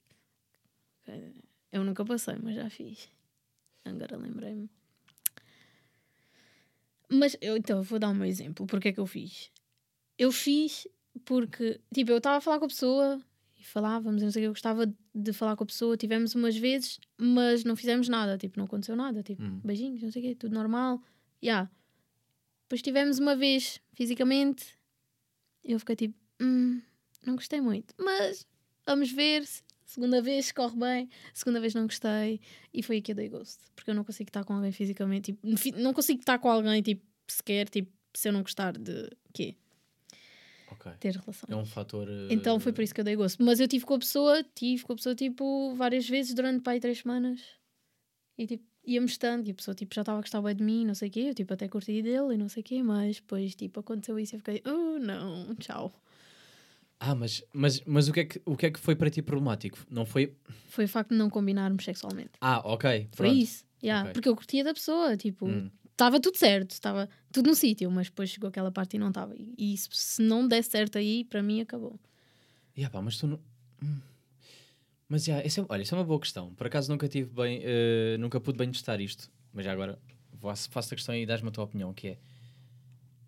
[1.71, 3.07] Eu nunca passei, mas já fiz.
[3.85, 4.69] Agora lembrei-me.
[7.09, 8.65] Mas eu, então, eu vou dar o meu exemplo.
[8.67, 9.49] Porque é que eu fiz?
[10.17, 10.87] Eu fiz
[11.23, 13.21] porque, tipo, eu estava a falar com a pessoa
[13.63, 15.95] e falávamos, não sei o que, eu gostava de falar com a pessoa.
[15.97, 19.23] Tivemos umas vezes, mas não fizemos nada, tipo, não aconteceu nada.
[19.23, 19.61] Tipo, Hum.
[19.63, 21.01] beijinhos, não sei o quê, tudo normal.
[21.43, 21.69] Yeah.
[22.65, 24.65] Depois tivemos uma vez fisicamente,
[25.63, 26.81] eu fiquei tipo, hum,
[27.25, 28.45] não gostei muito, mas
[28.85, 29.45] vamos ver.
[29.45, 32.39] se Segunda vez corre bem, segunda vez não gostei,
[32.73, 35.77] e foi aqui eu dei gosto, porque eu não consigo estar com alguém fisicamente, tipo,
[35.79, 39.55] não consigo estar com alguém, tipo, sequer, tipo, se eu não gostar de quê?
[40.85, 40.91] Ok.
[40.99, 41.47] Ter relação.
[41.49, 42.07] É um fator.
[42.09, 43.43] eh, Então foi por isso que eu dei gosto.
[43.43, 46.79] Mas eu tive com a pessoa, tive com a pessoa tipo várias vezes durante pai
[46.79, 47.41] três semanas.
[48.37, 50.85] E tipo, íamos estando, e a pessoa tipo, já estava a gostar bem de mim,
[50.85, 53.17] não sei o quê, eu tipo até curti dele e não sei o quê, mas
[53.17, 55.93] depois tipo aconteceu isso e eu fiquei, oh não, tchau.
[56.99, 59.21] Ah, mas, mas, mas o, que é que, o que é que foi para ti
[59.21, 59.77] problemático?
[59.89, 60.35] Não foi.
[60.69, 62.31] Foi o facto de não combinarmos sexualmente.
[62.39, 63.09] Ah, ok.
[63.13, 63.35] Foi pronto.
[63.35, 63.65] isso.
[63.83, 64.13] Yeah, Ok.
[64.13, 65.69] Porque eu curtia da pessoa, tipo, Hum.
[65.93, 69.33] Estava tudo certo, estava tudo no sítio, mas depois chegou aquela parte e não estava.
[69.35, 71.99] E isso, se não der certo aí, para mim acabou.
[72.77, 73.39] Yeah, pá, mas tu não.
[73.81, 73.99] Hum.
[75.07, 76.53] Mas yeah, essa é- olha, isso é uma boa questão.
[76.55, 79.31] Por acaso nunca tive bem, eh, nunca pude bem testar isto.
[79.53, 79.99] Mas já agora
[80.39, 82.17] faço, a questão e dás-me a tua opinião, que é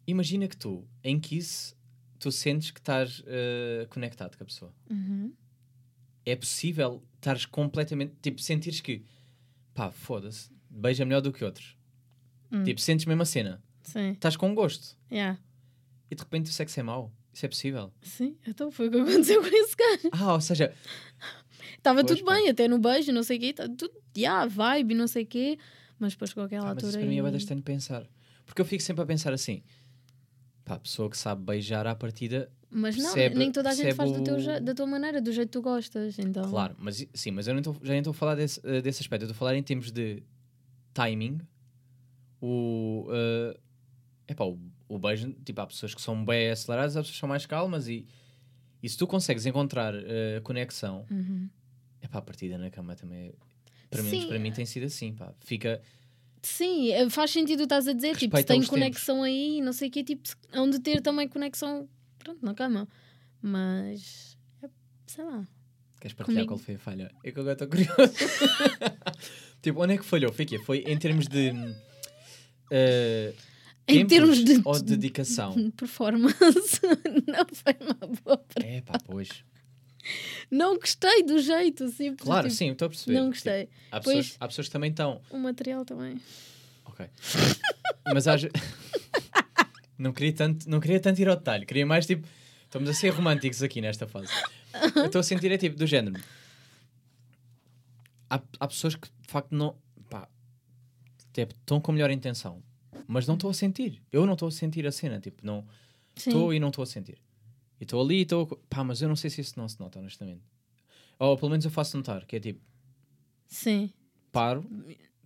[0.08, 1.75] imagina que tu, em Kiss,
[2.19, 4.73] tu sentes que estás eh, conectado com a pessoa.
[4.89, 5.32] Uhum.
[6.25, 9.04] É possível estares completamente, tipo, sentires que
[9.73, 11.74] pá, foda-se, beija melhor do que outros.
[12.51, 12.63] Hum.
[12.63, 13.62] Tipo, sentes mesmo a cena.
[13.84, 14.97] Sim, Estás com gosto.
[15.12, 15.39] yeah.
[16.10, 17.12] E de repente o sexo é mau.
[17.34, 17.91] Isso é possível.
[18.01, 20.10] Sim, então foi o que aconteceu com esse gajo.
[20.13, 20.73] Ah, ou seja,
[21.77, 25.08] Estava tudo bem, até no beijo, não sei o quê, tá tudo, yeah, vibe, não
[25.08, 25.58] sei o quê,
[25.99, 27.38] mas depois chegou aquela mas isso altura para mim é e...
[27.38, 28.08] estranho pensar.
[28.45, 29.62] Porque eu fico sempre a pensar assim:
[30.63, 33.93] pá, a pessoa que sabe beijar à partida, Mas não, percebe- nem toda a gente
[33.93, 36.49] faz teu, o- je- da tua maneira, do jeito que tu gostas, então...
[36.49, 39.01] claro, mas sim, mas eu não tô- já nem estou a falar desse, eh, desse
[39.01, 40.23] aspecto, eu estou a falar em termos de
[40.93, 41.39] timing.
[42.47, 43.08] O.
[43.12, 43.58] eh,
[44.27, 47.29] epá, o, o beijo, tipo, há pessoas que são bem aceleradas, há pessoas que são
[47.29, 48.05] mais calmas e,
[48.84, 51.49] e se tu consegues encontrar eh, conexão, Uhum.
[52.03, 53.29] epá, a partida na cama também.
[53.29, 53.34] é-
[53.89, 55.34] Para mim, para mim tem sido assim, pá.
[55.39, 55.81] Fica.
[56.43, 58.79] Sim, eh, faz sentido o que estás a dizer, tipo, se Respeita tem os tempos.
[58.79, 62.53] conexão aí, não sei o quê, tipo, se- hão de ter também conexão, pronto, na
[62.53, 62.88] cama,
[63.41, 64.69] mas, é,
[65.08, 65.47] sei lá,
[65.99, 66.53] Queres partilhar Comigo.
[66.55, 67.12] qual foi a falha?
[67.23, 68.13] É que agora estou curioso.
[69.62, 70.31] tipo, onde é que falhou?
[70.31, 70.60] Foi quê?
[70.60, 71.51] Foi em termos de.
[72.71, 73.34] Eh,
[73.88, 75.71] Em termos de- Ou dedicação?
[75.78, 76.80] Performance.
[77.28, 78.45] não foi uma boa.
[78.63, 79.30] é pá, pois.
[80.51, 82.21] Não gostei do jeito, simples.
[82.25, 83.13] Claro, tipo, sim, estou a perceber.
[83.13, 83.69] Não Tipo, gostei.
[83.91, 85.21] há, Pois- pessoas, há pessoas que também estão.
[85.32, 86.21] O material também.
[86.86, 87.08] Ok.
[88.13, 88.41] Mas às...
[89.97, 91.65] não, queria tanto, não queria tanto ir ao detalhe.
[91.65, 92.28] Queria mais tipo.
[92.65, 94.28] Estamos a ser românticos aqui nesta fase.
[94.95, 96.21] Eu estou a sentir é tipo do género.
[98.30, 99.75] Há, há pessoas que de facto não.
[100.10, 100.28] Pá,
[101.36, 102.63] tipo, estão com melhor intenção.
[103.08, 104.02] Mas não estou a sentir.
[104.12, 105.19] Eu não estou a sentir a cena.
[105.19, 105.65] Tipo, não.
[106.15, 107.17] Estou e não estou a sentir.
[107.80, 108.48] E estou ali e estou.
[108.69, 110.41] Pá, mas eu não sei se isso não se nota, honestamente.
[111.19, 112.60] Ou pelo menos eu faço notar, que é tipo,
[113.48, 113.89] Sim.
[114.32, 114.65] paro,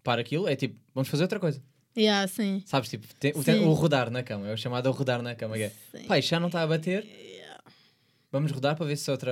[0.04, 1.62] paro aquilo, é tipo, vamos fazer outra coisa.
[1.98, 2.62] Yeah, sim.
[2.66, 3.66] Sabes, tipo, tem- o, Sim.
[3.66, 5.56] o rodar na cama, é o chamado o rodar na cama.
[5.58, 5.74] Que é,
[6.08, 7.06] pá, isto já não está a bater,
[8.32, 9.32] vamos rodar para ver se outra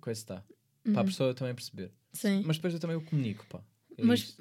[0.00, 0.42] coisa está.
[0.82, 1.04] Para a Uhum.
[1.06, 1.92] pessoa também perceber.
[2.12, 2.42] Sim.
[2.44, 3.60] Mas depois eu também o comunico, pá.
[3.98, 4.36] Mas-.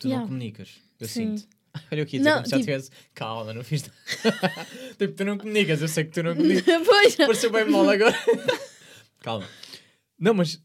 [0.00, 0.20] Tu Yeah.
[0.22, 1.36] não comunicas, eu Sim.
[1.36, 1.48] sinto.
[1.92, 2.90] Olha o que Não, como se já tipo- tivesse.
[3.14, 3.82] Calma, não fiz.
[3.82, 3.94] nada."
[4.98, 6.64] tipo, tu não comunicas, eu sei que tu não comunicas.
[6.84, 7.14] pois.
[7.16, 8.16] Pareceu bem mal agora.
[9.20, 9.46] Calma.
[10.18, 10.60] Não, mas,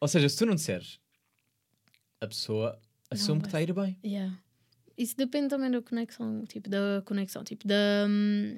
[0.00, 1.00] ou seja, se tu não disseres,
[2.20, 2.78] a pessoa
[3.10, 3.98] assume que está a ir bem.
[4.04, 4.38] Yeah.
[4.96, 8.56] Isso depende também da conexão, tipo, da conexão, tipo, da, hum,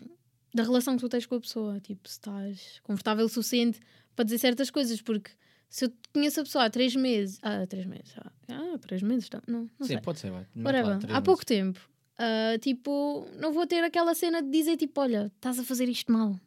[0.54, 3.80] da relação que tu tens com a pessoa, tipo, se estás confortável o suficiente
[4.14, 5.30] para dizer certas coisas, porque
[5.68, 9.28] se eu conheço a pessoa há três meses, ah, três meses, ah, ah três meses,
[9.28, 10.46] tá- não, não Sim, sei, pode ser, vai.
[10.54, 11.20] Lá, três há meses.
[11.24, 11.80] pouco tempo,
[12.18, 16.10] ah, tipo, não vou ter aquela cena de dizer, tipo, olha, estás a fazer isto
[16.12, 16.38] mal.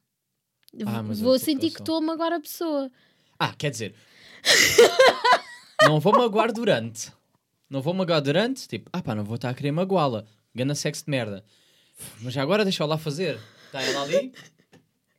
[0.86, 2.92] Ah, vou sentir que estou a magoar a pessoa.
[3.40, 3.96] Ah, quer dizer,
[5.84, 7.12] não vou magoar durante.
[7.70, 10.26] Não vou magoar durante, tipo, ah pá, não vou estar a querer magoá-la.
[10.56, 11.44] Gana sexo de merda.
[12.22, 13.40] Mas agora deixa-o lá fazer.
[13.68, 14.34] Está ela ali.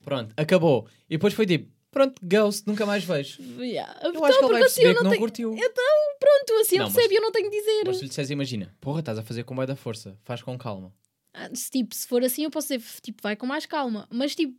[0.03, 0.89] Pronto, acabou.
[1.09, 3.43] E depois foi tipo, pronto, ghost, nunca mais vejo.
[3.63, 3.99] Yeah.
[4.03, 5.19] Eu Então, acho que ele vai porque assim que não tenho...
[5.21, 5.53] curtiu.
[5.55, 5.85] Então,
[6.19, 7.83] pronto, assim Não, eu mas- percebo e eu não tenho de dizer.
[7.87, 10.57] Mas se lhe disseres, imagina, porra, estás a fazer com bem da força, faz com
[10.59, 10.93] calma.
[11.33, 14.07] Ah, se, tipo, se for assim, eu posso dizer, tipo, vai com mais calma.
[14.11, 14.59] Mas, tipo,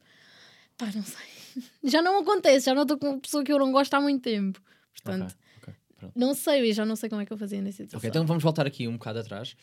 [0.78, 1.26] pá, não sei.
[1.84, 4.22] Já não acontece, já não estou com uma pessoa que eu não gosto há muito
[4.24, 4.62] tempo.
[4.94, 6.13] Portanto, Ok, ok, pronto.
[6.15, 7.98] não sei, eu já não sei como é que eu fazia nessa situação.
[7.98, 9.54] Ok, então vamos voltar aqui um bocado atrás,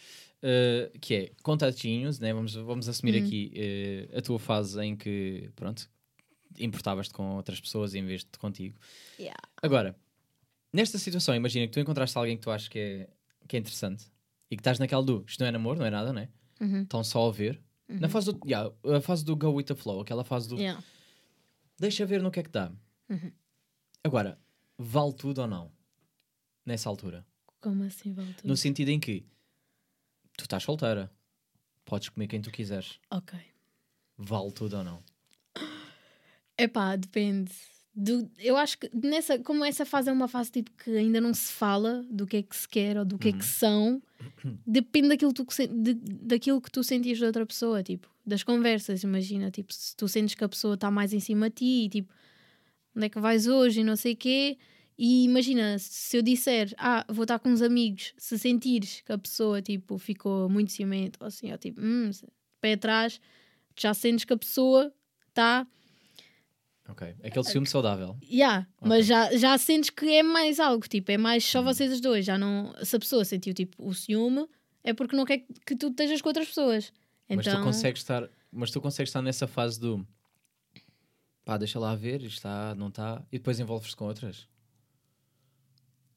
[0.43, 2.35] eh, que é contatinhos, né?
[2.35, 3.27] vamos, vamos assumir Uhum.
[3.27, 5.89] aqui eh, a tua fase em que, pronto,
[6.59, 8.79] importavas-te com outras pessoas em vez de contigo.
[9.19, 9.41] Yeah.
[9.63, 9.97] Agora,
[10.73, 13.11] nesta situação, imagina que tu encontraste alguém que tu achas que é,
[13.47, 14.07] que é interessante
[14.51, 16.29] e que estás naquela do, isto não é namoro, não é nada, né?
[16.61, 16.83] Uhum.
[16.83, 17.61] Estão só a ver.
[17.89, 20.83] Na fase do, yeah, a fase do go with the flow, aquela fase do, Yeah.
[21.79, 22.71] deixa ver no que é que dá.
[23.09, 23.33] Uhum.
[24.05, 24.39] Agora,
[24.77, 25.73] vale tudo ou não?
[26.67, 27.27] Nessa altura.
[27.61, 28.47] Como assim, Walter?
[28.47, 29.25] No sentido em que
[30.37, 31.11] tu estás solteira,
[31.85, 33.01] podes comer quem tu quiseres.
[33.11, 33.39] Ok.
[34.19, 35.03] Vale tudo ou não?
[36.59, 37.53] Epá, depende.
[37.94, 41.33] Do, eu acho que nessa, como essa fase é uma fase tipo que ainda não
[41.35, 44.01] se fala do que é que se quer ou do que é que são,
[44.66, 49.03] depende daquilo, tu, de- daquilo que tu sentias de outra pessoa, tipo, das conversas.
[49.03, 51.88] Imagina, tipo, se tu sentes que a pessoa está mais em cima de ti, e,
[51.88, 52.12] tipo,
[52.94, 54.59] onde é que vais hoje e não sei o quê.
[54.97, 59.18] E imagina, se eu disser, ah, vou estar com uns amigos, se sentires que a
[59.18, 62.11] pessoa, tipo, ficou muito ciumento, ou assim, ou tipo, hum,
[62.61, 63.21] pé atrás,
[63.77, 64.92] já sentes que a pessoa
[65.29, 65.64] está
[66.88, 67.14] Ok.
[67.22, 68.16] Aquele ciúme saudável.
[68.22, 68.88] Yeah, Ok.
[68.88, 72.24] mas já, já sentes que é mais algo, tipo, é mais só vocês os dois.
[72.24, 74.48] Já não, se a pessoa sentiu tipo o ciúme,
[74.83, 76.92] é porque não quer que tu estejas com outras pessoas.
[77.29, 80.07] Mas tu Então, consegues estar, mas tu consegues estar nessa fase do
[81.44, 84.48] pá, deixa lá ver, está, não está, e depois envolves-te com outras.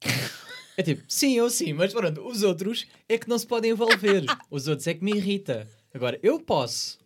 [0.77, 4.23] É tipo, sim, eu sim, mas pronto, os outros é que não se podem envolver.
[4.49, 5.67] Os outros é que me irrita.
[5.93, 6.97] Agora, eu posso.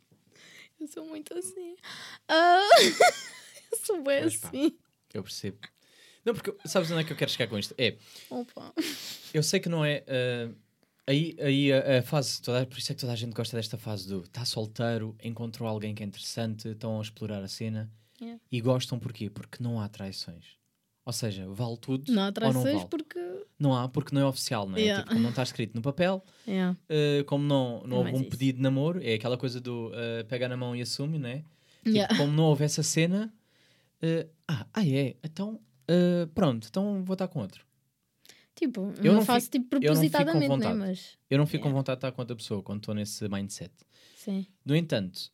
[0.80, 1.76] eu sou muito assim.
[2.30, 2.62] Ah,
[3.84, 4.48] sou bem Pois pá.
[4.50, 4.78] assim.
[5.14, 5.58] Eu percebo.
[6.24, 7.74] Não, porque sabes onde é que eu quero chegar com isto?
[7.78, 7.96] É,
[8.30, 8.74] Opa.
[9.34, 10.04] eu sei que não é.
[10.08, 10.50] ah,
[11.08, 13.78] aí aí a, a fase, toda, por isso é que toda a gente gosta desta
[13.78, 18.40] fase do está solteiro, encontrou alguém que é interessante, estão a explorar a cena Yeah.
[18.50, 19.30] e gostam porquê?
[19.30, 20.46] Porque não há traições.
[21.06, 22.88] Ou seja, vale tudo Não há ou não traições vale?
[22.90, 23.20] porque.
[23.60, 24.82] Não há porque não é oficial, não é?
[24.82, 25.02] Yeah.
[25.04, 26.78] Tipo, como não está escrito no papel, Yeah.
[26.90, 28.30] ah, como não, não É houve um isso.
[28.30, 31.44] pedido de namoro, é aquela coisa do ah, pega na mão e assume, não é?
[31.84, 33.32] Tipo, como não houve essa cena,
[34.06, 37.66] ah, ah, ah, é, então ah, pronto, então vou estar com outro.
[38.56, 40.74] Tipo, Eu não não faço fico- tipo eu não propositadamente, né?
[40.74, 41.78] Mas Eu não fico com Yeah.
[41.80, 43.74] vontade de estar com outra pessoa quando estou nesse mindset.
[44.16, 44.48] sim.
[44.66, 45.30] No entanto,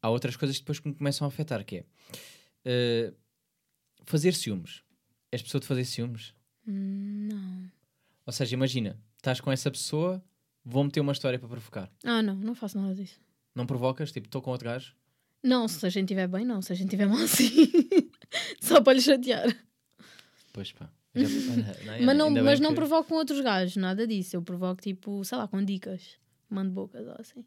[0.00, 1.84] há outras coisas que depois que me começam a afetar, que é
[2.64, 3.12] eh,
[4.04, 4.82] fazer ciúmes.
[5.30, 6.34] És pessoa de fazer ciúmes?
[6.66, 7.70] Hum, Não.
[8.26, 10.22] Ou seja, imagina, estás com essa pessoa,
[10.64, 11.90] vou meter uma história para provocar.
[12.04, 13.20] Ah, não, não faço nada disso.
[13.54, 14.10] Não provocas?
[14.12, 14.94] Tipo, estou com outro gajo?
[15.42, 16.62] Não, se a gente estiver bem, não.
[16.62, 17.50] Se a gente estiver mal, sim.
[18.72, 19.56] Só para lhe chatear.
[20.52, 20.90] Pois pá.
[21.14, 21.26] Já-
[21.92, 24.36] Olha, mas não, mas não que- provoco com outros gajos, nada disso.
[24.36, 26.16] Eu provoco tipo, sei lá, com dicas.
[26.50, 27.44] Mando bocas ou assim.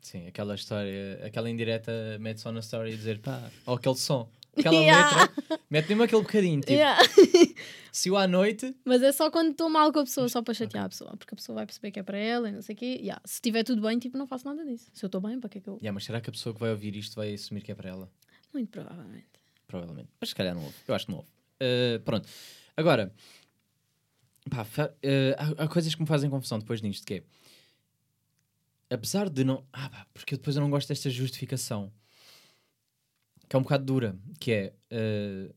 [0.00, 4.28] Sim, aquela história, aquela indireta mete só na story e dizer pá, ou aquele som,
[4.56, 5.20] aquela Yeah.
[5.22, 6.60] letra, mete mesmo aquele bocadinho.
[6.60, 7.00] Tipo, Yeah.
[7.92, 10.54] se eu à noite, Mas é só quando estou mal com a pessoa, só para
[10.54, 12.74] chatear a pessoa, porque a pessoa vai perceber que é para ela e não sei
[12.74, 12.98] o quê.
[13.00, 13.22] Yeah.
[13.24, 14.90] Se estiver tudo bem, tipo, não faço nada disso.
[14.92, 15.74] Se eu estou bem, para que é que eu.
[15.76, 17.90] yeah, mas será que a pessoa que vai ouvir isto vai assumir que é para
[17.90, 18.10] ela?
[18.52, 19.26] Muito provavelmente.
[19.72, 20.10] Provavelmente.
[20.20, 20.76] Mas se calhar não houve.
[20.86, 21.30] Eu acho que não houve.
[21.30, 22.28] Uh, pronto.
[22.76, 23.10] Agora,
[24.50, 28.94] pá, uh, há, há coisas que me fazem confusão depois nisto, que é...
[28.94, 29.66] Apesar de não...
[29.72, 31.90] Ah, pá, porque depois eu não gosto desta justificação.
[33.48, 34.14] Que é um bocado dura.
[34.38, 34.74] Que é...
[34.92, 35.54] uh,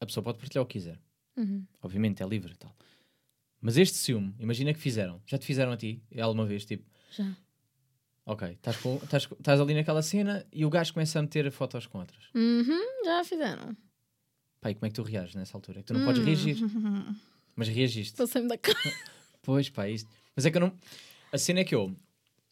[0.00, 0.98] a pessoa pode partilhar o que quiser.
[1.36, 1.64] Uhum.
[1.80, 2.76] Obviamente, é livre e tal.
[3.60, 5.22] Mas este ciúme, imagina que fizeram.
[5.24, 6.84] Já te fizeram a ti, alguma vez, tipo...
[7.12, 7.32] Já.
[8.24, 11.50] Ok, estás com- estás com- estás ali naquela cena e o gajo começa a meter
[11.50, 12.24] fotos com outras.
[12.34, 13.76] Uhum, já fizeram.
[14.64, 15.80] E como é que tu reages nessa altura?
[15.80, 16.24] É que tu não podes Hum.
[16.24, 16.56] reagir.
[17.56, 18.16] Mas reagiste.
[18.16, 18.78] Passei-me da cara.
[19.42, 20.08] Pois, pá, isto.
[20.36, 20.72] Mas é que eu não.
[21.32, 21.96] A cena é que eu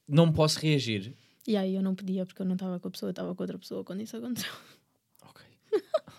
[0.09, 1.14] não posso reagir.
[1.46, 3.42] E aí eu não podia porque eu não estava com a pessoa, eu estava com
[3.44, 4.52] outra pessoa quando isso aconteceu.
[5.22, 5.44] Ok.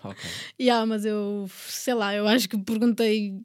[0.02, 0.22] Ok.
[0.58, 3.38] Yeah, mas eu, sei lá, eu acho que perguntei,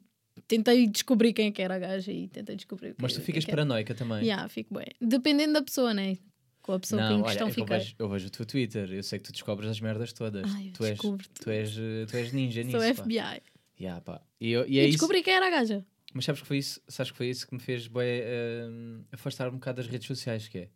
[0.48, 2.94] tentei descobrir quem é que era a gaja e tentei descobrir.
[3.00, 3.62] Mas tu ficas é que era.
[3.62, 4.24] paranoica também.
[4.24, 4.86] Yeah, fico bem.
[5.00, 6.16] Dependendo da pessoa, né?
[6.62, 8.30] Com a pessoa que Não, em olha, questão é que eu, vejo, eu vejo o
[8.30, 10.44] teu Twitter, eu sei que tu descobres as merdas todas.
[10.54, 11.16] Ai, tu, és, tu,
[11.50, 11.74] és,
[12.10, 12.96] tu és ninja Sou nisso.
[12.96, 13.02] pá.
[13.04, 13.42] FBI.
[13.80, 14.20] Yeah, pá.
[14.40, 14.92] E, eu- e E, é isso.
[14.98, 15.84] descobri quem era a gaja.
[16.12, 18.66] Mas sabes que foi isso, sabes que foi isso que me fez bué, eh,
[19.12, 20.68] afastar um bocado das redes sociais, que é.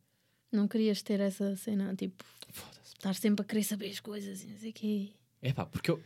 [0.52, 2.94] Não querias ter essa cena, tipo, Foda-se.
[2.94, 5.08] estar sempre a querer saber as coisas e não sei o quê.
[5.40, 6.02] É pá, porque eu.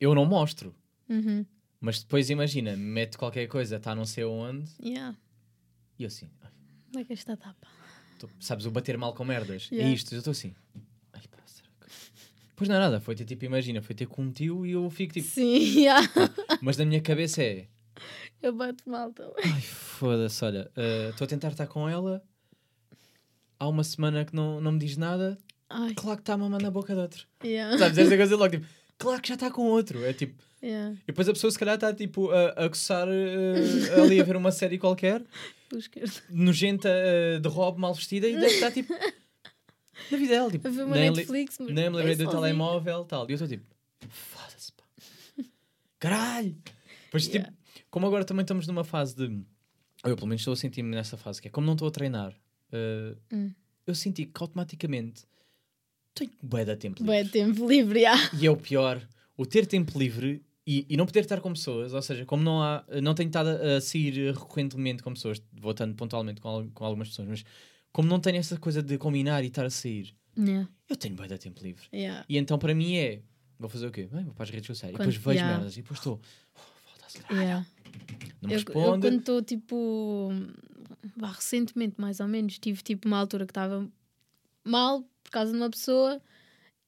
[0.00, 0.74] Eu não mostro.
[1.08, 1.44] Uhum.
[1.80, 5.16] Mas depois imagina, mete qualquer coisa, está não sei onde, Yeah.
[5.98, 6.28] e eu assim,
[6.90, 7.66] Como é que é esta tapa?
[8.18, 9.68] tô- sabes, o bater mal com merdas.
[9.70, 9.94] É Yeah.
[9.94, 10.54] isto, eu estou assim.
[11.12, 11.86] Ai, pá, será que...
[12.56, 14.90] Pois não é nada, foi ter tipo, imagina, foi ter com um tio e eu
[14.90, 15.28] fico tipo.
[15.28, 16.04] Sim, yeah.
[16.60, 17.68] Mas na minha cabeça é.
[18.42, 19.44] eu bato mal também.
[19.44, 20.70] Ai, foda-se, olha,
[21.10, 22.20] estou a tentar estar com ela.
[23.60, 25.38] Há uma semana que não, não me diz nada,
[25.70, 27.26] Ai, claro que está a mamar na boca de outro.
[27.44, 27.76] yeah.
[27.78, 30.04] Sabes, esta coisa logo tipo, claro que já está com outro.
[30.04, 30.96] É tipo, Yeah.
[31.02, 34.34] e depois a pessoa se calhar está tipo a, a coçar eh, ali a ver
[34.36, 35.22] uma série qualquer,
[36.30, 38.92] nojenta eh, de robe, mal vestida, e deve estar tipo
[40.10, 40.50] na vida dela.
[40.50, 41.58] Tipo, A ver uma nem, li- Netflix.
[41.60, 43.26] mas nem me lembrei bem do telemóvel tal.
[43.28, 43.64] E eu estou tipo,
[44.08, 44.84] foda-se, pá.
[45.98, 46.56] Caralho!
[47.10, 47.50] Pois Yeah.
[47.50, 47.58] tipo,
[47.90, 49.24] como agora também estamos numa fase de.
[50.04, 51.90] ou Eu pelo menos estou a sentir-me nessa fase, que é como não estou a
[51.90, 52.34] treinar,
[53.32, 53.52] Hum.
[53.86, 55.22] eu senti que automaticamente
[56.14, 57.22] tenho bué de tempo livre.
[57.22, 58.30] Bué tempo livre, yeah.
[58.38, 59.00] E é o pior,
[59.36, 62.62] o ter tempo livre e, e não poder estar com pessoas, ou seja, como não
[62.62, 66.84] há, não tenho estado a, a sair recorrentemente com pessoas, vou estando pontualmente com, com
[66.84, 67.44] algumas pessoas, mas
[67.92, 70.68] como não tenho essa coisa de combinar e estar a sair, Yeah.
[70.88, 71.82] eu tenho bué de tempo livre.
[71.92, 72.24] Yeah.
[72.28, 73.22] E então para mim é,
[73.58, 74.08] vou fazer o quê?
[74.12, 75.56] Bem, vou para as redes sociais, Quando- e depois vejo yeah.
[75.56, 76.20] merdas, e depois estou,
[76.54, 76.60] oh,
[76.92, 77.66] foda-se, Yeah.
[78.42, 79.00] não me Eu, eu responde.
[79.06, 80.30] quando estou tipo.
[81.16, 83.88] vá, recentemente, mais ou menos, tive tipo uma altura que estava
[84.64, 86.20] mal por causa de uma pessoa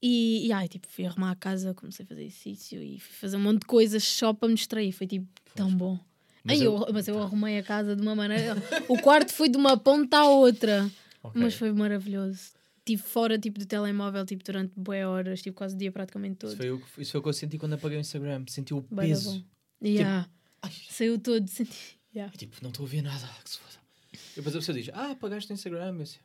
[0.01, 3.37] e, e ai, tipo, fui arrumar a casa, comecei a fazer exercício e fui fazer
[3.37, 4.91] um monte de coisas só para me distrair.
[4.91, 5.99] Foi tipo tão bom.
[6.43, 8.55] Mas Ai, eu- eu, mas eu arrumei a casa de uma maneira.
[8.89, 10.89] o quarto foi de uma ponta à outra,
[11.23, 11.39] Ok.
[11.41, 12.51] mas foi maravilhoso.
[12.79, 16.49] Estive fora tipo, do telemóvel tipo, durante boas horas, tipo, quase o dia praticamente todo.
[16.49, 18.73] Isso foi, o, que- isso foi o que eu senti quando apaguei o Instagram, senti
[18.73, 19.31] o Bué da peso.
[19.31, 19.43] bom.
[19.87, 20.27] Yeah.
[20.63, 21.99] Ai, Saiu todo, senti.
[22.13, 22.35] Yeah.
[22.35, 23.75] tipo, não estou a ver nada, que se foda.
[24.13, 26.17] E depois a pessoa diz, ah, apagaste o Instagram, eu assim,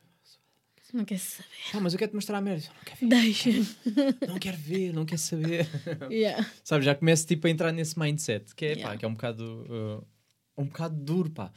[0.93, 1.47] Não quer saber.
[1.73, 2.65] ah, mas eu quero te mostrar a merda.
[2.67, 3.07] Não quero ver.
[3.09, 3.49] Deixa.
[4.27, 5.67] não quero ver, não quero saber.
[6.09, 6.49] yeah.
[6.63, 8.97] Sabe, já começo tipo a entrar nesse mindset, que é, pá, Yeah.
[8.97, 10.07] que é um bocado, uh,
[10.61, 11.51] um bocado duro, pá.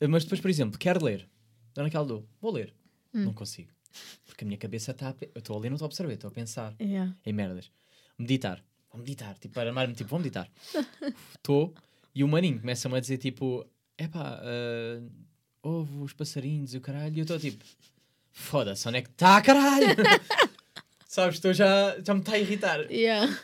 [0.00, 1.28] Uh, Mas depois, por exemplo, quero ler.
[1.74, 2.72] Dá naquela do, vou ler.
[3.14, 3.24] Hum.
[3.24, 3.70] Não consigo.
[4.26, 6.32] Porque a minha cabeça está Eu estou a ler, não estou a absorver, estou a
[6.32, 7.14] pensar Yeah.
[7.26, 7.70] em merdas.
[8.18, 8.62] Meditar.
[8.90, 9.36] Vou meditar.
[9.38, 10.48] Tipo, para armar-me, tipo, vou meditar.
[11.34, 11.74] Estou.
[12.14, 13.66] E o maninho começa-me a dizer, tipo,
[13.98, 15.10] epá, uh,
[15.62, 17.14] ouve os passarinhos e o caralho.
[17.16, 17.64] E eu estou tipo,
[18.32, 19.86] foda-se, onde é que está, caralho?
[21.06, 22.90] Sabes, estou já, já me está a irritar.
[22.90, 23.38] Yeah.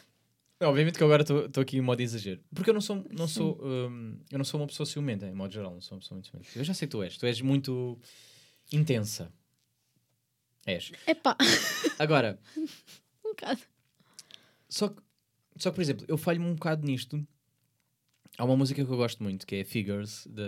[0.61, 2.41] Obviamente que agora estou aqui em modo exagero.
[2.53, 5.53] Porque eu não sou, não sou, hum, eu não sou uma pessoa ciumenta, em modo
[5.53, 6.51] geral, não sou uma pessoa muito ciumenta.
[6.59, 7.17] Eu já sei que tu és.
[7.17, 7.99] Tu és muito
[8.73, 9.33] intensa.
[10.67, 10.91] És.
[11.07, 11.37] Epá,
[11.99, 12.39] Agora,
[13.25, 13.61] um bocado.
[14.69, 15.01] só que,
[15.57, 17.25] só que, por exemplo, eu falho-me um bocado nisto.
[18.37, 20.47] Há uma música que eu gosto muito, que é Figures, de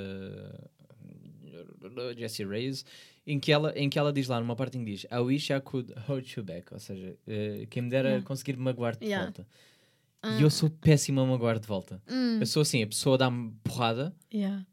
[2.19, 2.85] Jessie Reyes,
[3.31, 5.51] em que, ela, em que ela diz lá, numa parte em que diz I wish
[5.53, 6.73] I could hold you back.
[6.73, 8.27] Ou seja, eh, quem me dera Yeah.
[8.27, 9.27] conseguir magoar-te de Yeah.
[9.27, 9.47] volta.
[10.23, 10.39] Ah.
[10.39, 12.03] E eu sou péssima a magoar de volta.
[12.09, 12.39] Hum.
[12.41, 14.67] Eu sou assim, a pessoa dá-me porrada Yeah.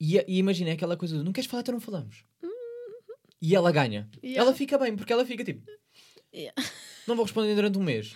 [0.00, 2.24] e, e imagina é aquela coisa do não queres falar, então não falamos.
[3.40, 4.08] E ela ganha.
[4.22, 5.66] Ela fica bem, porque ela fica tipo,
[7.08, 8.14] não vou responder durante um mês.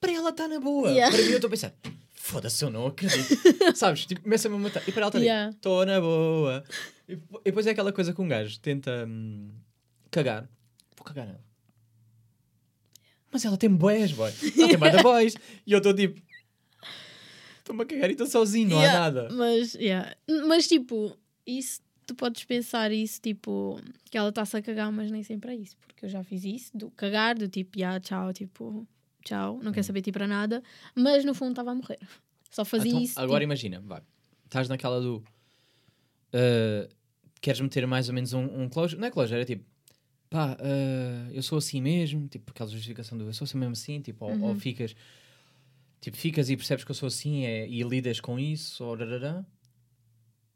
[0.00, 0.92] Para ela está na boa.
[0.92, 1.72] Para mim eu estou a pensar,
[2.12, 3.36] foda-se, eu não acredito.
[3.76, 4.04] Sabes?
[4.06, 4.82] Tipo, começa-me a matar.
[4.86, 6.64] E para ela está estou na boa.
[7.08, 9.06] E, depois é aquela coisa que um gajo tenta.
[9.08, 9.50] hum,
[10.10, 10.48] cagar,
[10.96, 11.44] vou cagar nela.
[13.32, 14.30] Mas ela tem boés, boy.
[14.56, 15.34] Ela tem bada boys.
[15.66, 16.20] E eu estou tipo.
[17.58, 19.28] Estou-me a cagar e estou sozinho, não Yeah, há nada.
[19.34, 20.14] Mas, yeah.
[20.46, 21.16] mas tipo,
[21.46, 25.56] isso tu podes pensar isso, tipo, que ela está-se a cagar, mas nem sempre é
[25.56, 28.86] isso, porque eu já fiz isso, do cagar, do tipo, yeah, tchau, tipo,
[29.24, 30.62] tchau, não quer saber tipo para nada,
[30.94, 31.98] mas no fundo estava a morrer.
[32.48, 33.18] Só fazia Então, isso.
[33.18, 34.00] agora tipo, imagina, vai.
[34.44, 35.20] Estás naquela do.
[36.32, 36.88] ah,
[37.46, 39.00] queres meter mais ou menos um, um closure?
[39.00, 39.64] Não é closure, é tipo.
[40.28, 44.00] Pá, ah, eu sou assim mesmo, tipo aquela justificação do eu sou assim mesmo assim,
[44.00, 44.58] tipo, ou, ou Uhum.
[44.58, 44.96] ficas.
[46.00, 49.46] Tipo, ficas e percebes que eu sou assim é, e lidas com isso, ou rarará.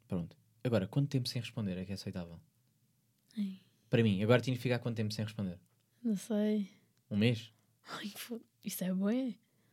[0.08, 0.36] Pronto.
[0.64, 2.40] Agora, quanto tempo sem responder é que é aceitável?
[3.38, 3.60] Ai.
[3.88, 5.58] Para mim, agora tinha que ficar quanto tempo sem responder?
[6.02, 6.68] não sei.
[7.08, 7.52] Um mês?
[7.86, 8.12] Ai,
[8.64, 9.06] isso é bom.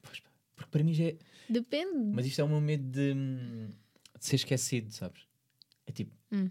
[0.04, 0.30] Pois pá.
[0.56, 1.18] Porque para mim já é.
[1.50, 2.12] Depende.
[2.14, 3.70] Mas isto é o meu medo de, hum,
[4.20, 5.24] de ser esquecido, sabes?
[5.88, 6.12] É tipo.
[6.32, 6.50] Hum.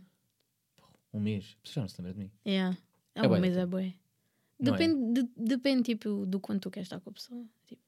[1.17, 1.57] Um mês.
[1.65, 2.31] Você já não se lembra de mim?
[2.47, 2.77] Yeah.
[3.15, 3.95] É, É um bué mês é bué.
[4.61, 4.79] Não é?
[4.79, 7.45] Depende, de- depende, tipo, do quanto tu queres estar com a pessoa.
[7.67, 7.83] Tipo,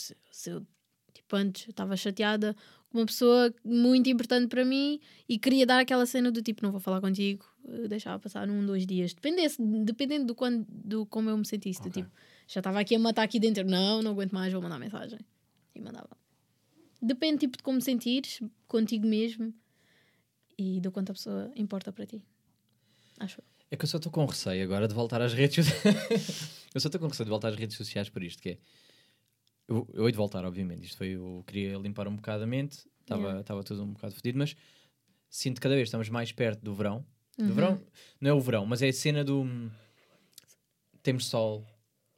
[0.00, 0.66] se, se eu,
[1.12, 2.54] tipo, antes eu estava chateada
[2.88, 6.70] com uma pessoa muito importante para mim e queria dar aquela cena do tipo, não
[6.70, 9.12] vou falar contigo, eu deixava passar um, dois dias.
[9.14, 11.80] Dependesse, dependendo do, quando, do como eu me sentisse.
[11.82, 12.02] Do Ok.
[12.02, 12.14] tipo,
[12.46, 15.18] já estava aqui a matar aqui dentro, não, não aguento mais, vou mandar mensagem.
[15.74, 16.10] E mandava.
[17.02, 19.52] Depende, tipo, de como sentires contigo mesmo
[20.56, 22.22] e do quanto a pessoa importa para ti.
[23.18, 23.42] Acho.
[23.70, 26.66] É que eu só estou com receio agora de voltar às redes sociais.
[26.74, 28.58] eu só estou com receio de voltar às redes sociais por isto, que é.
[29.66, 30.84] Eu, eu hei de voltar, obviamente.
[30.84, 31.08] Isto foi.
[31.10, 33.62] Eu queria limpar um bocado a mente, estava Yeah.
[33.64, 34.54] tudo um bocado fodido, mas
[35.30, 37.04] sinto que cada vez estamos mais perto do verão.
[37.36, 37.52] Do Uhum.
[37.54, 37.82] verão,
[38.20, 39.44] não é o verão, mas é a cena do.
[41.02, 41.66] Temos sol,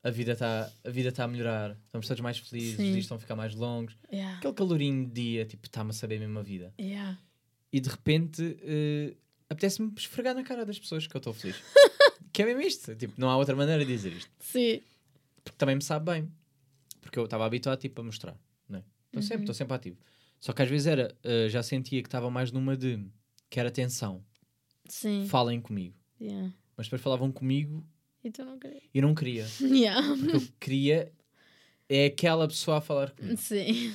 [0.02, 2.92] a vida está a, vida tá a melhorar, estamos todos mais felizes, os Sim.
[2.92, 3.96] dias estão a ficar mais longos.
[4.12, 4.38] Yeah.
[4.38, 6.72] Aquele calorinho de dia, tipo, está-me a saber mesmo a vida.
[6.80, 7.18] Yeah.
[7.72, 9.16] e de repente eh,
[9.48, 11.56] apetece-me esfregar na cara das pessoas que eu estou feliz.
[12.32, 12.94] que é mesmo isto.
[12.94, 14.30] Tipo, não há outra maneira de dizer isto.
[14.40, 14.80] Sim.
[15.44, 16.30] Porque também me sabe bem.
[17.00, 18.37] Porque eu estava habituado tipo, a mostrar.
[18.68, 18.82] Estou
[19.14, 19.22] Uhum.
[19.22, 19.96] sempre, estou sempre ativo.
[20.40, 23.02] Só que às vezes era, eh, já sentia que estava mais numa de
[23.48, 24.22] quero atenção,
[24.88, 25.26] Sim.
[25.28, 25.94] falem comigo.
[26.20, 26.52] Yeah.
[26.76, 27.87] Mas depois falavam comigo
[28.22, 28.82] E tu não queria.
[28.92, 29.46] e não queria.
[29.62, 30.06] Yeah.
[30.18, 31.12] Porque eu queria
[31.88, 33.38] é aquela pessoa a falar comigo.
[33.38, 33.94] Sim.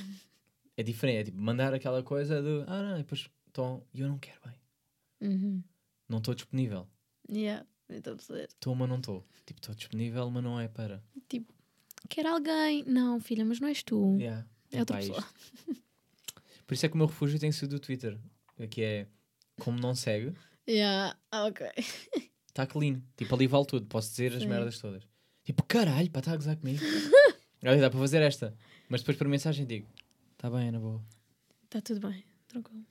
[0.76, 4.08] É diferente, é tipo mandar aquela coisa de ah não, e depois estão e eu
[4.08, 4.56] não quero bem.
[5.22, 5.64] Uhum.
[6.10, 6.88] Não estou disponível.
[7.30, 7.66] Yeah.
[7.90, 8.50] Estou a perceber.
[8.50, 9.28] Estou, mas não estou.
[9.46, 11.04] Tipo, estou disponível, mas não é para.
[11.30, 11.54] Tipo,
[12.10, 12.84] quer alguém?
[12.86, 14.18] Não, filha, mas não és tu.
[14.18, 14.48] Yeah.
[14.72, 15.30] É outra Epá, pessoa.
[15.68, 15.84] isto.
[16.66, 18.18] Por isso é que o meu refúgio tem sido o Twitter.
[18.70, 19.08] Que é
[19.60, 20.34] como não segue,
[20.68, 21.18] Yeah.
[21.32, 21.68] Ah, ok.
[22.48, 23.02] está clean.
[23.18, 23.86] Tipo, ali vale tudo.
[23.88, 24.48] Posso dizer as Sim.
[24.48, 25.04] merdas todas.
[25.44, 26.80] Tipo, caralho, para estar a gozar comigo.
[27.66, 28.56] Olha, dá para fazer esta.
[28.88, 29.88] Mas depois por mensagem digo:
[30.34, 31.04] está bem, é na boa.
[31.64, 32.24] Está tudo bem.
[32.48, 32.86] Tranquilo.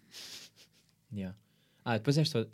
[1.12, 1.36] Yeah.
[1.84, 2.50] Ah, depois esta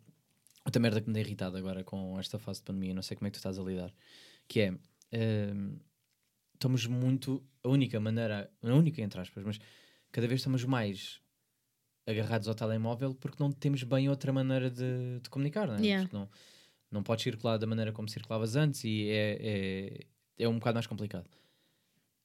[0.65, 3.29] outra merda que me dá irritado agora com esta fase de pandemia, não sei como
[3.29, 3.93] é que tu estás a lidar,
[4.49, 4.79] que é
[5.13, 5.77] ehm,
[6.55, 9.59] estamos muito, a única maneira, a única entre aspas, mas
[10.11, 11.21] cada vez estamos mais
[12.07, 15.81] agarrados ao telemóvel porque não temos bem outra maneira de, de comunicar, não é?
[15.81, 16.09] Yeah.
[16.13, 16.29] Não,
[16.91, 20.07] não podes circular da maneira como circulavas antes e é, é,
[20.45, 21.29] é um bocado mais complicado.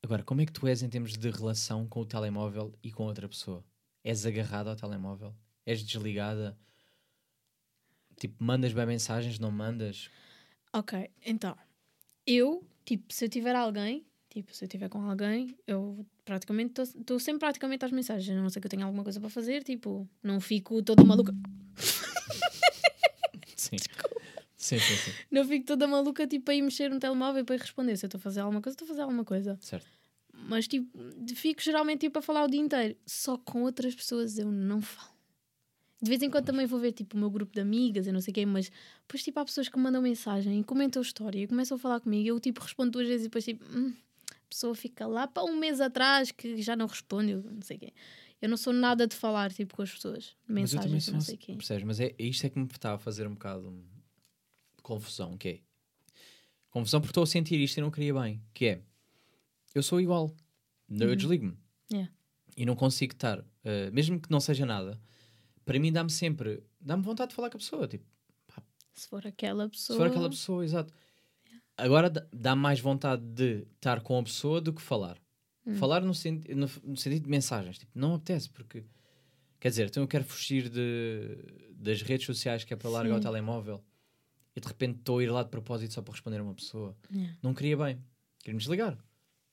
[0.04, 3.04] Agora, como é que tu és em termos de relação com o telemóvel e com
[3.04, 3.64] outra pessoa?
[4.04, 5.36] És agarrado ao telemóvel?
[5.66, 6.58] És desligada?
[8.22, 10.08] Tipo, mandas bem mensagens, não mandas?
[10.72, 11.58] Ok, então.
[12.24, 17.20] Eu, tipo, se eu tiver alguém, tipo, se eu tiver com alguém, eu praticamente estou
[17.20, 18.38] sempre praticamente às mensagens.
[18.38, 21.34] A não ser que eu tenha alguma coisa para fazer, tipo, não fico toda maluca.
[23.58, 23.78] Sim.
[24.56, 25.12] Sim, sim, sim.
[25.32, 27.98] Não fico toda maluca, tipo, a ir mexer no telemóvel para ir responder.
[27.98, 29.58] Se eu estou a fazer alguma coisa, estou a fazer alguma coisa.
[29.60, 29.88] Certo.
[30.32, 30.96] Mas, tipo,
[31.36, 32.96] fico geralmente, tipo, a falar o dia inteiro.
[33.04, 35.11] Só com outras pessoas eu não falo.
[36.02, 38.22] De vez em quando também vou ver, tipo, o meu grupo de amigas e não
[38.22, 41.40] sei quem, mas depois, tipo, há pessoas que me mandam mensagem e comentam a história
[41.40, 42.28] e começam a falar comigo.
[42.28, 43.94] Eu, tipo, respondo duas vezes e depois, tipo, hum,
[44.32, 47.78] a pessoa fica lá para um mês atrás que já não responde, eu não sei
[47.78, 47.94] quem.
[48.42, 50.36] Eu não sou nada de falar, tipo, com as pessoas.
[50.48, 51.56] Mas eu Mensagens, não sei quem.
[51.58, 51.84] percebes?
[51.84, 53.70] Mas é, é isto é que me está a fazer um bocado
[54.76, 55.60] de confusão, que é...
[56.72, 58.82] Confusão porque estou a sentir isto e não queria bem, que é...
[59.76, 60.36] Eu sou igual.
[60.90, 61.16] Eu Uhum.
[61.16, 61.58] desligo-me.
[61.92, 62.12] Yeah.
[62.58, 63.46] E não consigo estar...
[63.64, 65.00] eh, mesmo que não seja nada,
[65.66, 66.64] para mim dá-me sempre...
[66.80, 68.06] Dá-me vontade de falar com a pessoa, tipo...
[68.94, 69.96] Se for aquela pessoa.
[69.96, 70.94] Se for aquela pessoa, exato.
[71.78, 75.18] Agora dá- mais vontade de estar com a pessoa do que falar.
[75.66, 75.76] Hum.
[75.76, 77.78] Falar no, senti- no- no sentido de mensagens.
[77.78, 78.84] Tipo, não apetece, porque.
[79.60, 81.38] Quer dizer, então eu quero fugir de,
[81.74, 83.82] das redes sociais que é para largar o telemóvel
[84.56, 86.98] e de repente estou a ir lá de propósito só para responder a uma pessoa.
[87.12, 87.38] Yeah.
[87.42, 87.98] Não queria bem.
[88.40, 88.98] Queria me desligar.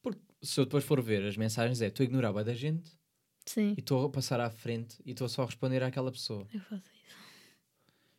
[0.02, 2.97] Porque se eu depois for ver as mensagens, é estou a ignorar bué da gente
[3.48, 6.46] Sim, e estou a passar à frente e estou só a responder àquela pessoa.
[6.52, 7.16] eu faço isso.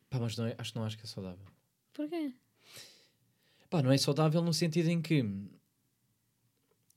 [0.08, 1.46] Pá, mas não é- acho, não acho que é saudável.
[1.92, 2.32] Porquê?
[3.68, 5.22] Pá, não é saudável no sentido em que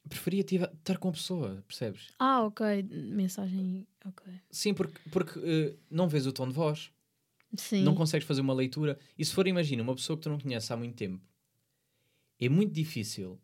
[0.09, 2.09] preferia tiva- estar com a pessoa, percebes?
[2.19, 2.84] Ah, ok.
[2.84, 3.88] Mensagem.
[4.05, 4.23] Ok.
[4.49, 6.91] Sim, porque, porque eh, não vês o tom de voz,
[7.55, 7.84] Sim.
[7.84, 8.97] não consegues fazer uma leitura.
[9.17, 11.23] E se for, imagina, uma pessoa que tu não conheces há muito tempo,
[12.39, 13.39] é muito difícil.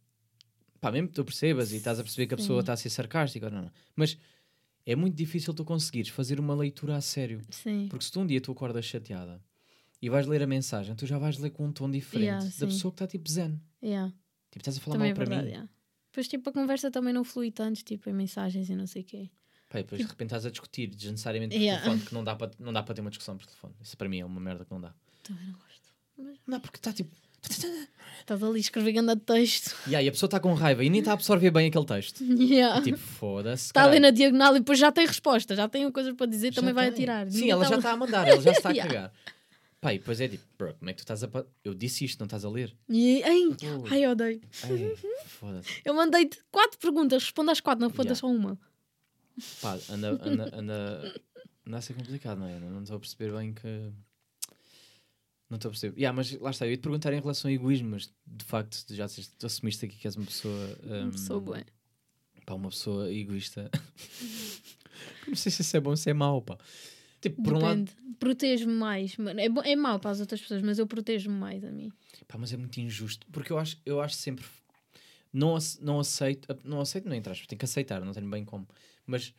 [0.82, 2.62] Pá, mesmo que tu percebas e estás a perceber que a pessoa Sim.
[2.62, 3.72] está a ser sarcástica ou não, não.
[3.96, 4.18] Mas
[4.92, 7.42] é muito difícil tu conseguires fazer uma leitura a sério.
[7.50, 7.88] Sim.
[7.90, 9.44] Porque se tu um dia tu acordas chateada
[10.02, 12.52] e vais ler a mensagem, tu já vais ler com um tom diferente Yeah, da
[12.52, 12.66] sim.
[12.68, 13.60] pessoa que está tipo zen.
[13.84, 14.12] Yeah.
[14.52, 15.46] Tipo, estás a falar Também é mal para verdade.
[15.48, 15.52] mim.
[15.54, 15.70] yeah.
[16.12, 19.06] Depois, tipo, a conversa também não flui tanto, tipo, em mensagens e não sei o
[19.06, 19.30] quê.
[19.72, 21.84] E depois de repente estás a discutir desnecessariamente por Yeah.
[21.84, 23.76] telefone, que não dá para não ter uma discussão por telefone.
[23.82, 24.96] Isso para mim é uma merda que não dá.
[25.22, 25.94] Também não gosto.
[26.18, 27.16] Não, dá porque está tipo.
[28.20, 29.76] Estás ali escrevendo texto.
[29.88, 32.24] Yeah, e a pessoa está com raiva e nem está a absorver bem aquele texto.
[32.24, 32.80] Yeah.
[32.80, 33.66] E tipo, foda-se.
[33.68, 36.62] Está ali na diagonal e depois já tem resposta, já tem coisas para dizer, Já
[36.62, 37.30] também vai atirar.
[37.30, 38.94] Sim, ela tá já está a mandar, ela já está a Yeah.
[38.94, 39.14] cagar.
[39.82, 41.30] Pá, e depois é tipo, bro, como é que tu estás a.
[41.64, 42.76] Eu disse isto, não estás a ler?
[42.90, 43.56] E, ai,
[43.90, 44.42] ai, eu odeio.
[44.70, 45.82] Ei, foda-se.
[45.86, 48.20] Eu mandei-te quatro perguntas, responda às quatro, não respondas Yeah.
[48.20, 48.60] só uma.
[49.62, 51.22] Pá, anda, anda, anda,
[51.66, 52.60] anda a ser complicado, não é?
[52.60, 53.90] Não estou a perceber bem que.
[55.50, 55.98] Não estou a perceber.
[55.98, 58.86] Yeah, mas lá está, eu ia te perguntar em relação ao egoísmo, mas de facto
[58.86, 60.78] tu já tu assumiste aqui que és uma pessoa.
[60.84, 61.66] Uma pessoa hum, boa.
[62.46, 63.70] Pá, uma pessoa egoísta.
[65.28, 66.58] não sei se isso é bom ou se é mau, pá.
[67.22, 67.84] Tipo, por um lado.
[67.84, 68.16] Depende.
[68.20, 69.16] Protejo-me mais.
[69.38, 71.92] É, bom- é mau para as outras pessoas, mas eu protejo-me mais a mim.
[72.28, 73.26] Pá, mas é muito injusto.
[73.32, 74.46] Porque eu acho, eu acho sempre.
[75.34, 76.48] Não, não aceito.
[76.64, 77.46] Não aceito, não entras.
[77.48, 78.68] Tenho que aceitar, não tenho bem como.
[79.06, 79.34] Mas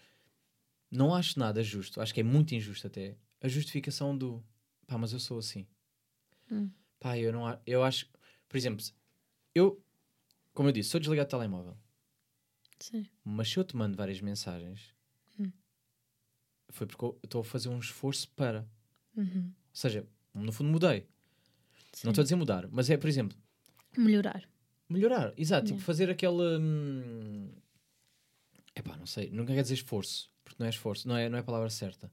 [0.91, 2.01] não acho nada justo.
[2.01, 3.17] Acho que é muito injusto até.
[3.41, 4.43] A justificação do.
[4.87, 5.67] Pá, mas eu sou assim.
[6.51, 6.71] Hum.
[6.99, 7.59] Pá, eu não.
[7.67, 8.09] Eu acho.
[8.49, 8.85] Por exemplo,
[9.55, 9.83] eu.
[10.53, 11.77] Como eu disse, sou desligado de telemóvel.
[12.79, 13.07] Sim.
[13.25, 14.95] Mas se eu te mando várias mensagens.
[15.39, 15.51] Hum.
[16.71, 18.69] Foi porque eu estou a fazer um esforço para.
[19.17, 19.47] Uhum.
[19.47, 21.07] Ou seja, no fundo mudei.
[21.93, 22.07] Sim.
[22.07, 23.37] Não estou a dizer mudar, mas é, por exemplo.
[23.97, 24.49] Melhorar.
[24.89, 25.87] Melhorar, exato, tipo Yeah.
[25.87, 26.59] fazer aquele.
[26.59, 27.53] Hum...
[28.75, 31.41] Epá, não sei, nunca quer dizer esforço, porque não é esforço, não é, não é
[31.41, 32.11] a palavra certa.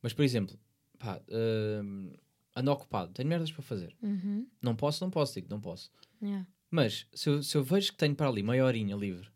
[0.00, 0.58] Mas, por exemplo,
[0.98, 2.12] pá, hum,
[2.56, 3.94] ando ocupado, tenho merdas para fazer.
[4.02, 4.46] Uhum.
[4.62, 5.92] Não posso, não posso, digo, não posso.
[6.22, 6.46] Yeah.
[6.70, 9.28] Mas se eu, se eu vejo que tenho para ali meia horinha livre,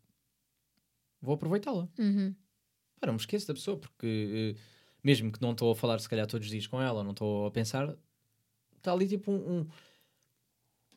[1.21, 1.87] vou aproveitá-la.
[1.99, 2.35] Uhum.
[2.99, 4.61] Pá, não me esqueço da pessoa, porque eh,
[5.03, 7.45] mesmo que não estou a falar se calhar todos os dias com ela, não estou
[7.45, 7.95] a pensar,
[8.77, 9.59] está ali tipo um.
[9.61, 9.67] um...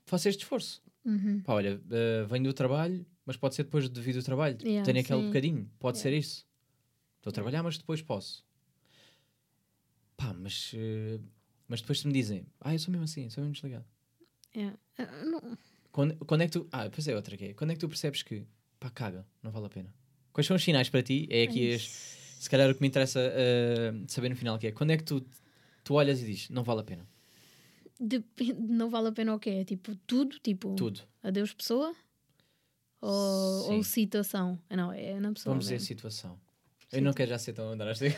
[0.07, 0.83] Faço este esforço.
[1.05, 1.41] Uhum.
[1.43, 4.59] Pá, olha, eh, venho do trabalho, mas pode ser depois devido ao trabalho.
[4.63, 5.27] Yeah, Tenho aquele sim.
[5.27, 6.03] bocadinho, pode Yeah.
[6.03, 6.47] ser isso.
[7.19, 8.45] Estou a trabalhar, mas depois posso.
[10.17, 11.19] Pá, mas, eh,
[11.69, 13.85] mas depois se me dizem, ah, eu sou mesmo assim, sou mesmo desligado.
[14.55, 14.77] Yeah.
[14.99, 15.59] Ah, não-
[15.93, 16.69] Quando, quando é que tu.
[16.73, 17.55] Ah, depois é outra que é.
[17.55, 18.45] Quando é que tu percebes que,
[18.81, 19.95] pá, caga, não vale a pena?
[20.33, 21.27] Quais são os sinais para ti?
[21.31, 24.73] É aqui este, se calhar o que me interessa eh, saber no final, que é
[24.73, 25.25] quando é que tu,
[25.85, 27.07] tu olhas e dizes, não vale a pena?
[28.01, 29.51] Depende, não vale a pena o quê?
[29.51, 30.39] É tipo tudo?
[30.41, 31.01] Tipo, Tudo.
[31.23, 31.95] adeus pessoa?
[33.01, 34.59] Ou, ou situação?
[34.69, 35.53] Ah, Não, é na pessoa.
[35.53, 35.87] Vamos dizer mesmo.
[35.87, 36.41] situação.
[36.93, 38.17] Eu não quero já ser tão drástico.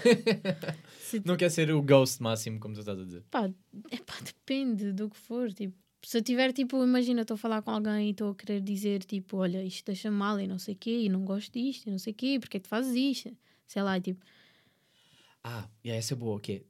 [1.24, 3.22] Não quero ser o ghost máximo, como tu estás a dizer.
[3.30, 3.50] Pá,
[3.90, 5.52] epá, depende do que for.
[5.52, 8.60] Tipo, se eu tiver, tipo, imagina, estou a falar com alguém e estou a querer
[8.60, 11.86] dizer, tipo, olha, isto deixa mal e não sei o quê, e não gosto disto
[11.86, 13.36] e não sei o quê, porque é que tu fazes isto?
[13.66, 14.24] Sei lá, tipo,
[15.42, 16.62] Ah, e essa é boa, que é,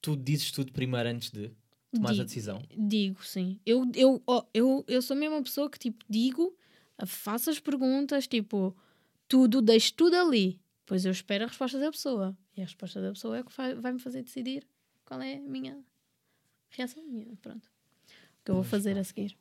[0.00, 1.50] tu dizes tudo primeiro antes de
[1.92, 2.62] tomares a decisão.
[2.76, 3.58] digo, sim.
[3.64, 6.56] Eu, eu, ó, eu, eu sou mesmo uma pessoa que, tipo, digo,
[7.06, 8.76] faço as perguntas, tipo,
[9.28, 10.60] tudo, deixo tudo ali.
[10.92, 12.36] Depois eu espero a resposta da pessoa.
[12.54, 14.68] E a resposta da pessoa é que vai- vai-me fazer decidir
[15.06, 15.82] qual é a minha
[16.68, 17.02] reação.
[17.08, 17.64] Minha, pronto.
[17.64, 19.34] O que eu vou Pois, fazer a seguir.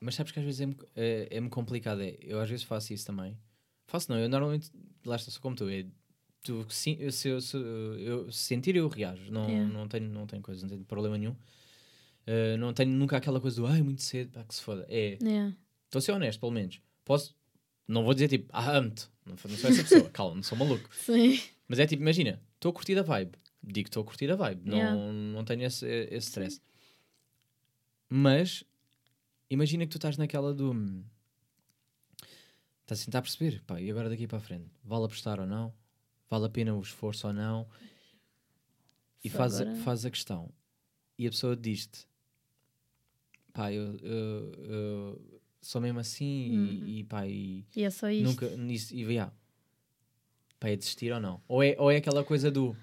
[0.00, 2.00] Mas sabes que às vezes é-me é, complicado.
[2.00, 3.36] É, eu às vezes faço isso também.
[3.86, 4.72] Faço não, eu normalmente,
[5.04, 5.68] lá está, sou como tu.
[5.68, 5.84] É,
[6.42, 9.30] tu sim, eu, se, eu, se eu sentir, eu reajo.
[9.30, 9.70] Não, Yeah.
[9.74, 11.32] não, tenho, não tenho coisa, não tenho problema nenhum.
[12.26, 14.86] Uh, não tenho nunca aquela coisa do ai, muito cedo, pá, que se foda.
[14.88, 15.54] É, Yeah.
[15.84, 16.80] estou a ser honesto, pelo menos.
[17.04, 17.36] Posso,
[17.86, 19.14] não vou dizer tipo, ah, amo-te.
[19.26, 20.88] Não, não sou essa pessoa, calma, não sou maluco.
[20.94, 21.40] Sim.
[21.68, 23.36] Mas é tipo, imagina, estou a curtir a vibe.
[23.62, 24.62] Digo que estou a curtir a vibe.
[24.70, 24.96] Não, Yeah.
[24.96, 26.60] não tenho esse, esse stress.
[28.08, 28.62] Mas
[29.50, 30.70] imagina que tu estás naquela do.
[30.72, 31.02] hum,
[32.82, 34.70] Estás a tentar perceber, pá, e agora daqui para a frente?
[34.84, 35.74] Vale apostar ou não?
[36.30, 37.66] Vale a pena o esforço ou não?
[39.24, 40.52] E Só faz, a- faz a questão.
[41.18, 42.06] E a pessoa diz-te:
[43.52, 45.35] pá, eu, eu- eu
[45.66, 46.64] sou mesmo assim Uhum.
[46.86, 48.24] e, e pá, e E é só isto.
[48.24, 49.32] Nunca, nisso, e yeah.
[50.58, 51.42] Pá, é desistir ou não?
[51.48, 52.76] Ou é, ou é aquela coisa do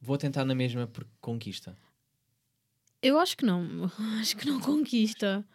[0.00, 1.76] vou tentar na mesma porque conquista?
[3.02, 3.90] Eu acho que não.
[4.20, 5.46] Acho que não conquista.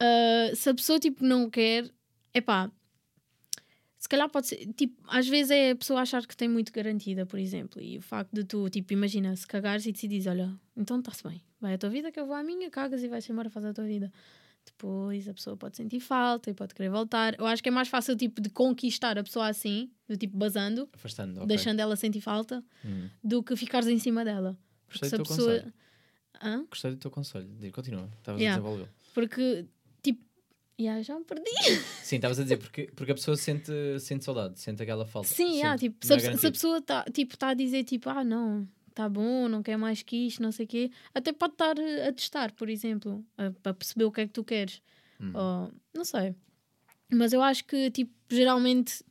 [0.00, 1.90] Ah, se a pessoa tipo não quer,
[2.32, 2.70] é pá.
[3.98, 7.26] Se calhar pode ser, tipo, às vezes é a pessoa achar que tem muito garantida,
[7.26, 11.00] por exemplo, e o facto de tu, tipo, imagina, se cagares e decidis, olha, então
[11.00, 13.50] está-se bem, vai a tua vida que eu vou à minha, cagas e vais embora,
[13.50, 14.12] faz a tua vida.
[14.78, 17.36] Depois a pessoa pode sentir falta e pode querer voltar.
[17.38, 20.88] Eu acho que é mais fácil tipo de conquistar a pessoa assim, do tipo basando,
[20.92, 21.46] Afastando, ok.
[21.48, 23.08] deixando ela sentir falta, Hum.
[23.22, 24.56] do que ficares em cima dela.
[24.86, 25.54] Porque Gostei se a pessoa.
[25.56, 25.74] conselho.
[26.40, 26.64] Hã?
[26.70, 27.72] Gostei do teu conselho.
[27.72, 28.08] Continua.
[28.18, 28.56] Estavas Yeah.
[28.56, 28.90] a desenvolver.
[29.12, 29.66] Porque,
[30.00, 30.24] tipo,
[30.80, 31.44] yeah, já me perdi.
[32.04, 35.26] Sim, estavas a dizer, porque, porque a pessoa sente, sente saudade, sente aquela falta.
[35.28, 37.82] Sim, Sente, yeah, tipo, se, a, é se a pessoa está tipo, tá a dizer
[37.82, 38.66] tipo, ah, não,
[38.98, 42.12] tá bom, não quer mais que isto, não sei o quê, até pode estar a
[42.12, 43.24] testar, por exemplo,
[43.62, 44.82] para perceber o que é que tu queres.
[45.20, 45.30] Hum.
[45.34, 46.34] Ou, não sei.
[47.08, 49.04] Mas eu acho que, tipo, geralmente,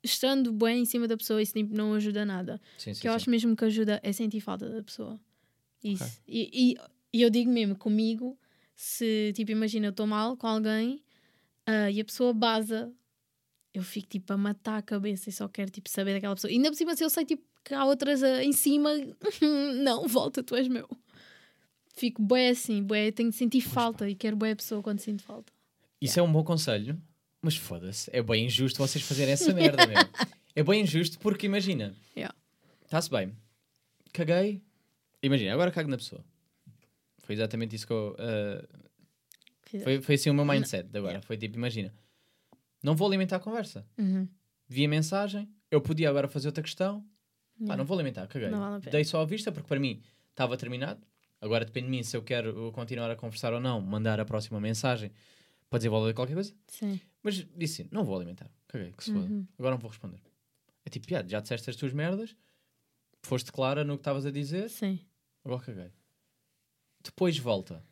[0.00, 2.60] estando bem em cima da pessoa, isso tipo, não ajuda nada.
[2.78, 3.16] Sim, sim, que eu sim.
[3.16, 5.18] acho mesmo que ajuda é sentir falta da pessoa.
[5.82, 6.22] Isso.
[6.28, 6.76] E, e,
[7.12, 8.38] e eu digo mesmo, comigo,
[8.76, 11.02] se, tipo, imagina, eu estou mal com alguém
[11.66, 12.92] ah, e a pessoa baza,
[13.74, 16.52] eu fico, tipo, a matar a cabeça e só quero, tipo, saber daquela pessoa.
[16.52, 18.90] E ainda por cima, se eu sei, tipo, que há outras ah, em cima,
[19.82, 20.88] não, volta, tu és meu.
[21.92, 25.22] Fico bué assim, bué, tenho de sentir falta e quero bué a pessoa quando sinto
[25.24, 25.52] falta.
[26.00, 26.96] Isso é um bom conselho,
[27.42, 29.96] mas foda-se, é bem injusto vocês fazerem essa merda, meu.
[30.58, 32.34] É bem injusto porque imagina, Yeah.
[32.86, 33.36] está-se bem,
[34.10, 34.62] caguei,
[35.22, 36.24] imagina, agora cago na pessoa.
[37.18, 38.16] Foi exatamente isso que eu.
[38.18, 38.64] ah,
[39.82, 41.12] foi, foi assim o meu mindset de agora.
[41.12, 41.26] Yeah.
[41.26, 41.92] Foi tipo, imagina,
[42.82, 43.86] não vou alimentar a conversa.
[43.98, 44.26] Uhum.
[44.66, 47.04] Vi a mensagem, eu podia agora fazer outra questão,
[47.58, 47.76] pá, Yeah.
[47.76, 48.48] não vou alimentar, caguei.
[48.50, 48.92] Não vale a pena.
[48.92, 51.00] Dei só a vista porque para mim estava terminado.
[51.40, 54.60] Agora depende de mim se eu quero continuar a conversar ou não, mandar a próxima
[54.60, 55.10] mensagem
[55.68, 56.54] para desenvolver qualquer coisa.
[56.68, 57.00] Sim.
[57.22, 58.50] Mas disse não vou alimentar.
[58.68, 59.24] Caguei, que se foda.
[59.26, 59.46] Uhum.
[59.58, 60.20] Agora não vou responder.
[60.84, 62.34] É tipo, já, já disseste as tuas merdas,
[63.22, 64.98] foste clara no que estavas a dizer, Sim.
[65.44, 65.90] agora caguei.
[67.02, 67.82] Depois volta.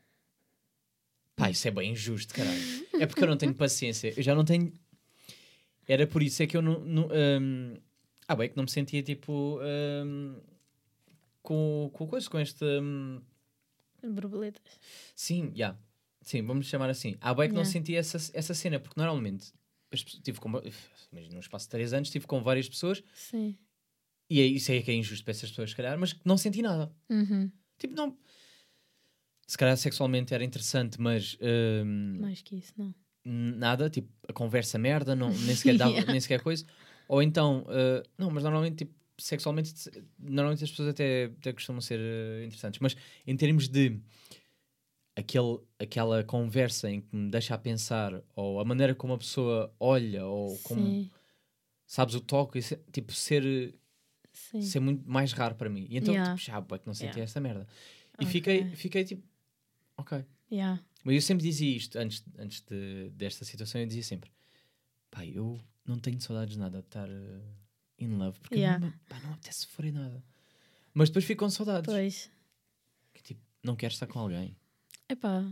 [1.36, 2.86] Pá, isso é bem injusto, caralho.
[3.00, 4.12] É porque eu não tenho paciência.
[4.16, 4.72] Eu já não tenho.
[5.86, 6.80] Era por isso é que eu não.
[6.80, 7.08] não
[7.40, 7.76] hum,
[8.26, 9.58] Ah, bem, que não me sentia tipo.
[10.04, 10.40] hum,
[11.42, 12.64] com, com coisa, com este.
[12.64, 13.20] hum,
[14.02, 14.78] Borboletas.
[15.14, 15.76] Sim, já.
[16.22, 17.16] Sim, vamos chamar assim.
[17.20, 17.72] Há bem que não Yeah.
[17.72, 19.52] senti essa, essa cena, porque normalmente
[20.22, 20.48] tive com,
[21.12, 23.56] imagina, num espaço de 3 anos, estive com várias pessoas Sim.
[24.28, 26.60] e é, isso é que é injusto para essas pessoas, se calhar, mas não senti
[26.62, 26.90] nada.
[27.08, 27.50] Uhum.
[27.78, 28.16] Tipo, não.
[29.46, 32.94] Se calhar sexualmente era interessante, mas hum, Mais que isso, não.
[33.24, 36.10] nada, tipo, a conversa merda, não, nem, sequer dava, Yeah.
[36.10, 36.64] nem sequer coisa.
[37.08, 39.72] Ou então, uh, não, mas normalmente, tipo, sexualmente,
[40.18, 42.96] normalmente as pessoas até, até costumam ser uh, interessantes, mas
[43.26, 44.00] em termos de
[45.16, 49.72] aquele, aquela conversa em que me deixa a pensar, ou a maneira como a pessoa
[49.78, 51.10] olha, ou como, Sim.
[51.86, 53.74] sabes, o toque, é, tipo, ser,
[54.32, 54.60] Sim.
[54.60, 55.86] ser muito mais raro para mim.
[55.88, 56.34] E então, Yeah.
[56.34, 57.22] tipo, já, bué que não senti Yeah.
[57.22, 57.66] essa merda.
[58.18, 58.26] E Ok.
[58.26, 59.22] fiquei, fiquei tipo,
[59.96, 60.24] ok.
[60.50, 60.82] Yeah.
[61.04, 64.30] Mas eu sempre dizia isto, antes, antes de, desta situação, eu dizia sempre:
[65.10, 67.42] pai, eu não tenho saudades de nada de estar uh,
[67.98, 68.78] in love, porque Yeah.
[68.84, 70.22] não, pá, não apetece sofrer nada.
[70.92, 71.92] Mas depois fico com saudades.
[71.92, 72.30] Pois.
[73.12, 74.56] Que, tipo, não quero estar com alguém.
[75.08, 75.44] Epá.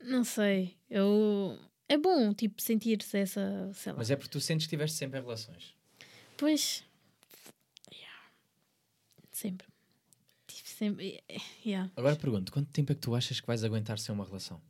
[0.00, 0.76] Não sei.
[0.90, 1.58] Eu.
[1.88, 3.72] É bom, tipo, sentir-se essa.
[3.74, 3.98] Sei lá.
[3.98, 5.74] Mas é porque tu sentes que estiveste sempre em relações.
[6.36, 6.84] Pois.
[7.92, 8.22] Yeah.
[9.32, 9.66] Sempre.
[10.46, 11.22] Tive sempre.
[11.28, 11.90] eh, Yeah.
[11.96, 14.60] Agora pergunto: quanto tempo é que tu achas que vais aguentar sem uma relação?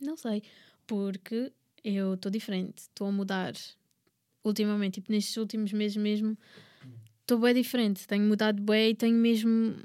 [0.00, 0.42] Não sei.
[0.86, 1.52] Porque
[1.84, 2.78] eu estou diferente.
[2.78, 3.52] Estou a mudar.
[4.44, 6.36] Ultimamente, tipo, nestes últimos meses mesmo.
[7.20, 8.06] Estou bem diferente.
[8.06, 9.76] Tenho mudado bem e tenho mesmo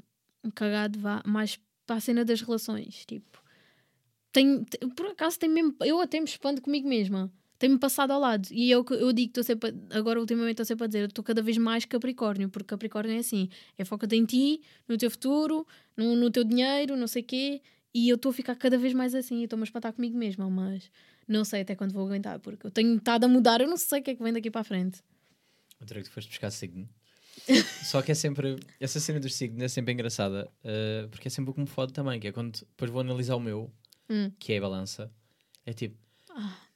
[0.54, 3.04] cagado vá, mais para a cena das relações.
[3.04, 3.42] Tipo,
[4.32, 7.30] tenho, te- por acaso, tenho mesmo, eu até me expando comigo mesma.
[7.58, 8.48] Tenho-me passado ao lado.
[8.50, 11.40] E eu, eu digo, estou sempre, agora ultimamente estou sempre a dizer, eu estou cada
[11.40, 15.66] vez mais Capricórnio, porque Capricórnio é assim: é foca-te em ti, no teu futuro,
[15.96, 17.62] no, no teu dinheiro, não sei o quê.
[17.94, 20.50] E eu estou a ficar cada vez mais assim, e estou-me a espantar comigo mesma,
[20.50, 20.90] mas
[21.28, 24.00] não sei até quando vou aguentar, porque eu tenho estado a mudar, eu não sei
[24.00, 25.00] o que é que vem daqui para a frente.
[25.80, 26.88] Outra que tu foste buscar signo.
[27.82, 28.56] Só que é sempre.
[28.80, 31.92] Essa cena dos signos é sempre engraçada, uh, porque é sempre o que me fode
[31.92, 33.72] também, que é quando depois vou analisar o meu,
[34.08, 34.30] Hum.
[34.38, 35.10] que é a balança.
[35.66, 35.96] É tipo,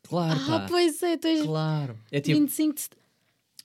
[0.03, 1.97] claro, Ah, pá, pois é, tu és claro.
[2.11, 2.81] É tipo, 25 de.
[2.81, 2.97] set-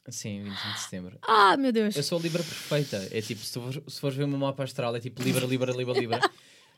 [0.09, 1.17] sim, 25 de setembro.
[1.23, 1.95] Ah, meu Deus!
[1.95, 3.07] Eu sou a Libra perfeita.
[3.11, 5.71] É tipo, se tu se fores ver o meu mapa astral, é tipo Libra, Libra,
[5.73, 6.19] Libra, Libra.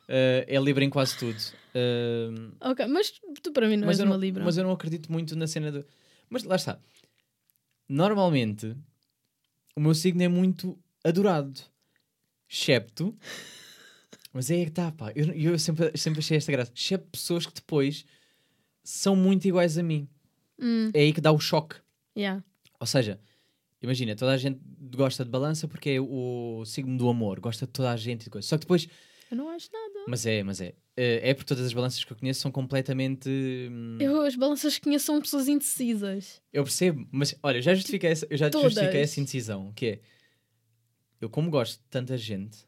[0.08, 1.38] Uh, é Libra em quase tudo.
[1.74, 4.44] Uh, Ok, mas tu para mim não és uma não, Libra.
[4.44, 5.86] mas eu não acredito muito na cena do.
[6.30, 6.80] Mas lá está.
[7.88, 8.76] Normalmente,
[9.76, 11.60] o meu signo é muito adorado.
[12.50, 13.16] Excepto.
[14.34, 15.12] Mas é aí que está, pá.
[15.16, 16.72] Eu, eu sempre, sempre achei esta graça.
[16.76, 18.06] Excepto pessoas que depois
[18.84, 20.08] são muito iguais a mim.
[20.60, 21.76] Hum, É aí que dá o choque.
[22.18, 22.44] yeah.
[22.80, 23.20] Ou seja,
[23.82, 24.60] imagina, toda a gente
[24.96, 28.24] gosta de balança porque é o signo do amor, gosta de toda a gente e
[28.26, 28.48] de coisa.
[28.48, 28.88] Só que depois,
[29.32, 30.06] Eu não acho nada.
[30.08, 33.28] mas é, mas é, eh, é porque todas as balanças que eu conheço são completamente.
[33.30, 36.42] hum, Eu, as balanças que conheço são pessoas indecisas.
[36.54, 38.72] Eu percebo, mas olha, já justifiquei essa, eu já Todas.
[38.74, 40.00] justifiquei essa indecisão, que é
[41.20, 42.68] eu como gosto de tanta gente,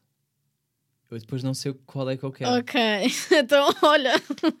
[1.10, 2.50] eu depois não sei qual é que eu quero.
[2.58, 2.80] Ok,
[3.32, 4.12] então olha.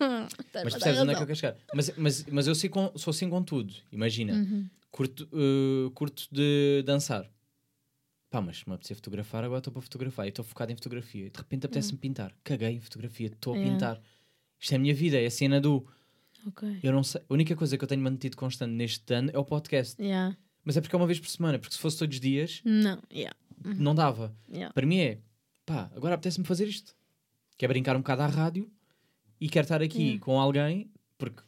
[0.64, 1.56] Mas percebes onde é que eu quero chegar?
[1.74, 3.74] Mas, mas, mas eu sou, com- sou assim com tudo.
[3.92, 4.68] Imagina, Uhum.
[4.90, 7.30] curto, eh, curto de dançar.
[8.30, 11.26] Pá, mas se me apetecer fotografar, agora estou para fotografar e estou focado em fotografia.
[11.26, 12.34] E de repente apetece-me pintar.
[12.44, 14.00] Caguei em fotografia, estou a pintar.
[14.60, 15.86] Isto é a minha vida, é a cena do.
[16.46, 16.80] Ok.
[16.82, 17.22] Eu não sei.
[17.28, 20.00] A única coisa que eu tenho mantido constante neste ano é o podcast.
[20.00, 20.36] Yeah.
[20.62, 23.00] Mas é porque é uma vez por semana, porque se fosse todos os dias, Não,
[23.10, 23.34] yeah.
[23.64, 24.36] não dava.
[24.50, 24.72] Yeah.
[24.74, 25.18] Para mim é,
[25.64, 26.94] pá, agora apetece-me fazer isto.
[27.56, 28.70] Quer brincar um bocado à rádio
[29.40, 31.42] e quero estar aqui com alguém, porque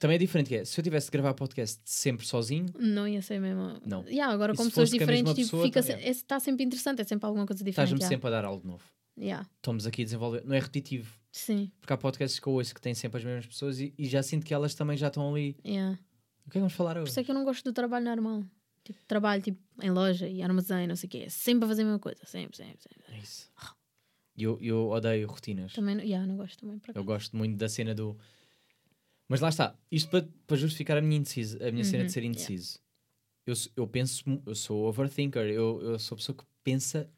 [0.00, 0.48] também é diferente.
[0.48, 3.80] Que é, se eu tivesse de gravar podcast sempre sozinho, Não ia ser mesmo.
[3.84, 4.04] Não.
[4.06, 7.04] Yeah, agora E com pessoas diferentes, tipo, pessoa, fica tá- se- está sempre interessante, é
[7.04, 7.86] sempre alguma coisa diferente.
[7.92, 8.14] estás-me yeah.
[8.14, 8.84] sempre a dar algo novo.
[9.18, 9.48] Yeah.
[9.56, 10.44] Estamos aqui a desenvolver.
[10.44, 11.18] Não é repetitivo.
[11.32, 14.06] Sim, Porque há podcasts que eu ouço que têm sempre as mesmas pessoas e, e
[14.06, 15.56] já sinto que elas também já estão ali.
[15.64, 15.98] yeah.
[16.46, 17.10] O que é que vamos falar Por hoje?
[17.10, 18.44] isso é que eu não gosto do trabalho normal.
[18.84, 21.18] Tipo, trabalho tipo, em loja e armazém, não sei o quê.
[21.26, 22.24] É sempre a fazer a mesma coisa.
[22.24, 23.02] Sempre, sempre, sempre.
[23.14, 23.50] É isso.
[24.36, 25.72] E Eu, eu odeio rotinas.
[25.72, 26.78] Também, yeah, não gosto também.
[26.78, 28.16] Por Eu gosto muito da cena do.
[29.28, 32.12] Mas lá está, isto para, para justificar a minha, indeciso, a minha cena Uhum, de
[32.12, 32.28] ser yeah.
[32.40, 32.78] indeciso.
[33.46, 37.10] Eu, s- eu penso, eu sou overthinker, eu, eu sou a pessoa que pensa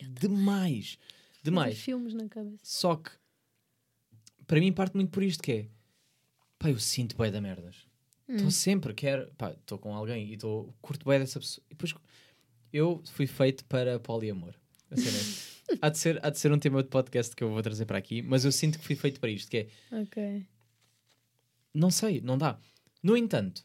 [0.00, 0.98] demais.
[1.42, 1.78] Demais.
[1.78, 2.58] Filmes na cabeça.
[2.62, 3.10] Só que
[4.46, 5.68] para mim parte muito por isto que é
[6.58, 7.76] pá, eu sinto bem da merdas.
[8.28, 8.50] Estou Hum.
[8.50, 11.64] sempre, quero, pá, estou com alguém e estou curto bem dessa pessoa.
[11.68, 11.94] E depois
[12.72, 14.54] eu fui feito para poliamor.
[14.94, 17.62] Cena é- há, de ser, há de ser um tema de podcast que eu vou
[17.62, 19.68] trazer para aqui, mas eu sinto que fui feito para isto, que é
[20.02, 20.46] Ok.
[21.74, 22.58] Não sei, não dá.
[23.02, 23.64] No entanto,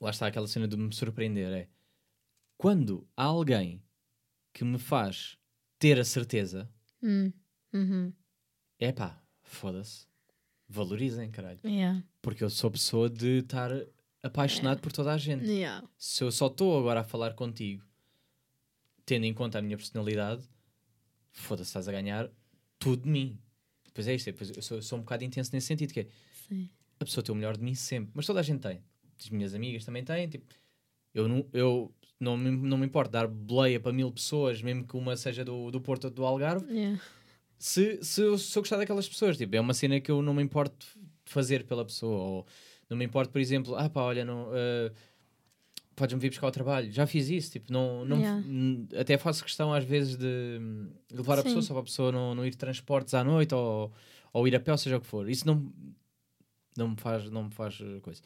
[0.00, 1.68] lá está aquela cena de me surpreender: é
[2.56, 3.82] quando há alguém
[4.52, 5.36] que me faz
[5.78, 6.70] ter a certeza,
[7.02, 7.30] Hum.
[7.72, 8.12] Uhum.
[8.78, 10.06] é pá, foda-se,
[10.68, 11.60] valorizem, caralho.
[11.64, 12.02] Yeah.
[12.22, 13.70] Porque eu sou pessoa de estar
[14.22, 15.44] apaixonado por toda a gente.
[15.44, 15.86] Yeah.
[15.98, 17.84] Se eu só estou agora a falar contigo,
[19.04, 20.42] tendo em conta a minha personalidade,
[21.32, 22.30] foda-se, estás a ganhar
[22.78, 23.38] tudo de mim.
[23.84, 26.00] Depois é isto, é, depois eu sou, eu sou um bocado intenso nesse sentido, que
[26.00, 26.08] é
[26.48, 26.68] Sim.
[27.00, 28.10] a pessoa tem o melhor de mim sempre.
[28.14, 28.80] Mas toda a gente tem.
[29.18, 30.28] As minhas amigas também têm.
[30.28, 30.44] Tipo,
[31.14, 34.96] eu não, eu não, me, não me importo dar boleia para mil pessoas, mesmo que
[34.96, 37.00] uma seja do, do Porto ou do Algarve, Yeah.
[37.58, 39.36] se, se, eu, se eu gostar daquelas pessoas.
[39.36, 40.86] Tipo, é uma cena que eu não me importo
[41.24, 42.16] fazer pela pessoa.
[42.16, 42.46] Ou
[42.90, 44.48] não me importo, por exemplo, ah pá, olha, não.
[44.54, 44.92] eh,
[45.94, 46.92] Podes-me vir buscar ao trabalho.
[46.92, 47.52] Já fiz isso.
[47.52, 48.44] Tipo, não, não, Yeah.
[49.00, 50.58] até faço questão às vezes de
[51.10, 51.44] levar a Sim.
[51.44, 53.90] pessoa só para a pessoa não, não ir de transportes à noite ou,
[54.30, 55.26] ou ir a pé, ou seja o que for.
[55.26, 55.72] Isso não,
[56.78, 58.22] não me faz, não me faz eh, coisa.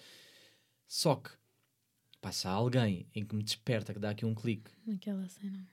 [0.87, 1.31] Só que
[2.21, 4.71] passa alguém em que me desperta, que dá aqui um clique.
[4.87, 5.67] Naquela cena.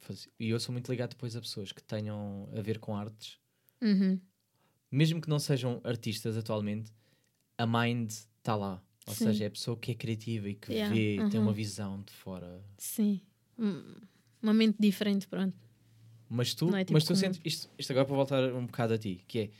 [0.00, 3.38] faz- E eu sou muito ligado depois a pessoas que tenham a ver com artes,
[3.80, 4.20] Uhum.
[4.90, 6.92] mesmo que não sejam artistas atualmente,
[7.56, 8.82] a mind está lá.
[9.06, 9.26] Ou Sim.
[9.26, 11.46] seja, é a pessoa que é criativa e que Yeah, vê, tem uhum.
[11.46, 12.64] uma visão de fora.
[12.78, 13.20] Sim.
[14.42, 15.56] Uma mente diferente, pronto.
[16.28, 18.94] Mas tu, é tipo mas tu como- sentes, isto, isto agora para voltar um bocado
[18.94, 19.50] a ti, que é,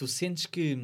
[0.00, 0.78] tu sentes que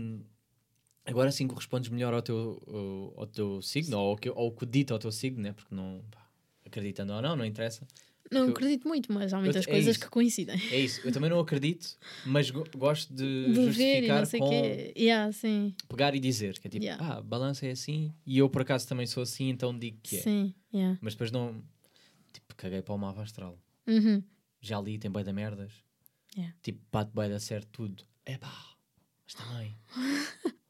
[1.07, 4.67] agora sim correspondes melhor ao teu, ao, ao teu signo, ou ao que, ao que
[4.67, 5.53] dita ao teu signo, né?
[5.55, 6.29] porque não, pá,
[6.67, 7.87] acreditando ou não, não interessa.
[8.31, 10.05] Não Eu- acredito muito, mas há muitas é coisas isso.
[10.05, 10.61] que coincidem.
[10.71, 11.97] É isso, eu também não acredito,
[12.27, 14.93] mas go- gosto de, De justificar com quê.
[14.99, 15.75] Yeah, sim.
[15.89, 17.03] pegar e dizer, que é tipo, Yeah.
[17.19, 20.21] ah, balança é assim, e eu por acaso também sou assim, então digo que é.
[20.21, 20.55] Sim.
[20.75, 20.99] Yeah.
[21.01, 21.63] Mas depois não,
[22.35, 23.59] tipo, caguei para o mapa astral.
[23.87, 24.23] Uhum.
[24.61, 25.73] já li, tem bem da merdas.
[26.37, 26.55] Yeah.
[26.63, 28.05] Tipo, bate bem da certo tudo.
[28.27, 28.53] Epá,
[29.27, 29.77] mas também.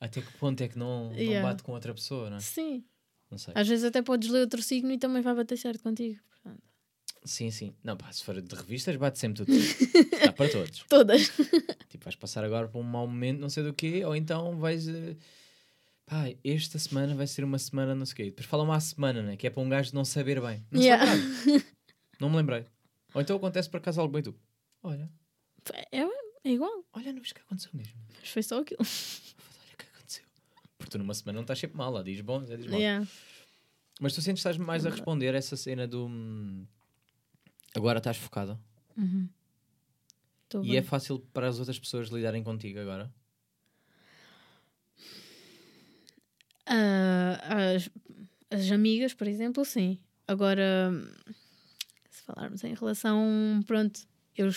[0.00, 1.48] Até que ponto é que não, não Yeah.
[1.48, 2.40] bate com outra pessoa, não é?
[2.40, 2.84] Sim.
[3.30, 3.52] Não sei.
[3.56, 6.20] Às vezes até podes ler outro signo e também vai bater certo contigo.
[6.28, 6.62] portanto.
[7.24, 7.74] Sim, sim.
[7.82, 9.50] Não, pá, se for de revistas, bate sempre tudo.
[10.24, 10.84] Dá para todos.
[10.88, 11.30] Todas.
[11.88, 14.86] Tipo, vais passar agora por um mau momento, não sei do quê, ou então vais.
[14.88, 15.16] eh,
[16.04, 18.24] Pá, esta semana vai ser uma semana, não sei o quê.
[18.26, 19.36] Depois fala uma semana, né?
[19.36, 20.64] Que é para um gajo não saber bem.
[20.70, 21.04] Não Yeah.
[21.04, 21.64] lembrava.
[22.20, 22.66] Não me lembrei.
[23.14, 24.34] Ou então acontece por acaso algo bem tu.
[24.84, 25.10] Olha,
[25.90, 26.05] É,
[26.46, 26.84] é igual.
[26.92, 27.94] olha, não viste o que aconteceu mesmo.
[28.20, 28.80] Mas foi só aquilo.
[28.80, 30.24] Olha o que aconteceu.
[30.78, 32.78] Porque tu numa semana não estás sempre mal, lá diz bom, diz mal.
[32.78, 33.06] Yeah.
[34.00, 36.06] Mas tu sentes que estás mais a responder essa cena do.
[36.06, 36.66] hum,
[37.74, 38.58] Agora estás focada.
[38.96, 39.28] Uhum.
[40.54, 40.76] E bem.
[40.76, 43.12] é fácil para as outras pessoas lidarem contigo agora.
[46.66, 47.90] Ah, as,
[48.50, 49.98] as amigas, por exemplo, sim.
[50.26, 50.90] Agora,
[52.10, 54.00] se falarmos em relação, pronto,
[54.36, 54.48] eu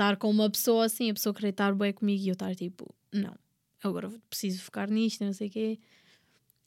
[0.00, 2.94] estar com uma pessoa assim, a pessoa querer estar bem comigo e eu estar tipo,
[3.12, 3.34] não,
[3.82, 5.78] agora preciso focar nisto, não sei o quê.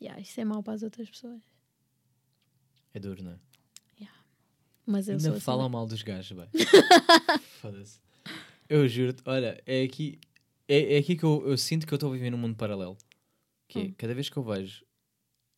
[0.02, 1.42] Yeah, isso é mau para as outras pessoas.
[2.94, 3.40] É duro, não é?
[4.86, 5.46] Mas eu sou Ainda assim.
[5.46, 6.46] falam mal dos gajos, bem.
[7.62, 8.02] Foda-se.
[8.68, 10.20] Eu juro-te, olha, é aqui,
[10.68, 12.98] é, é aqui que eu, eu sinto que eu estou a viver num mundo paralelo.
[13.70, 13.94] Que é, Hum.
[13.98, 14.84] cada vez que eu vejo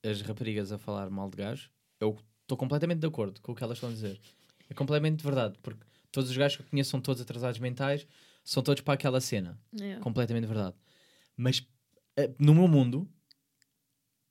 [0.03, 3.63] as raparigas a falar mal de gajos, eu estou completamente de acordo com o que
[3.63, 4.21] elas estão a dizer.
[4.69, 5.57] É completamente verdade.
[5.63, 5.83] Porque
[6.15, 8.07] todos os gajos que eu conheço são todos atrasados mentais,
[8.43, 9.59] são todos para aquela cena.
[9.77, 10.01] Yeah.
[10.01, 10.75] Completamente verdade.
[11.35, 11.61] Mas
[12.15, 13.07] eh, no meu mundo,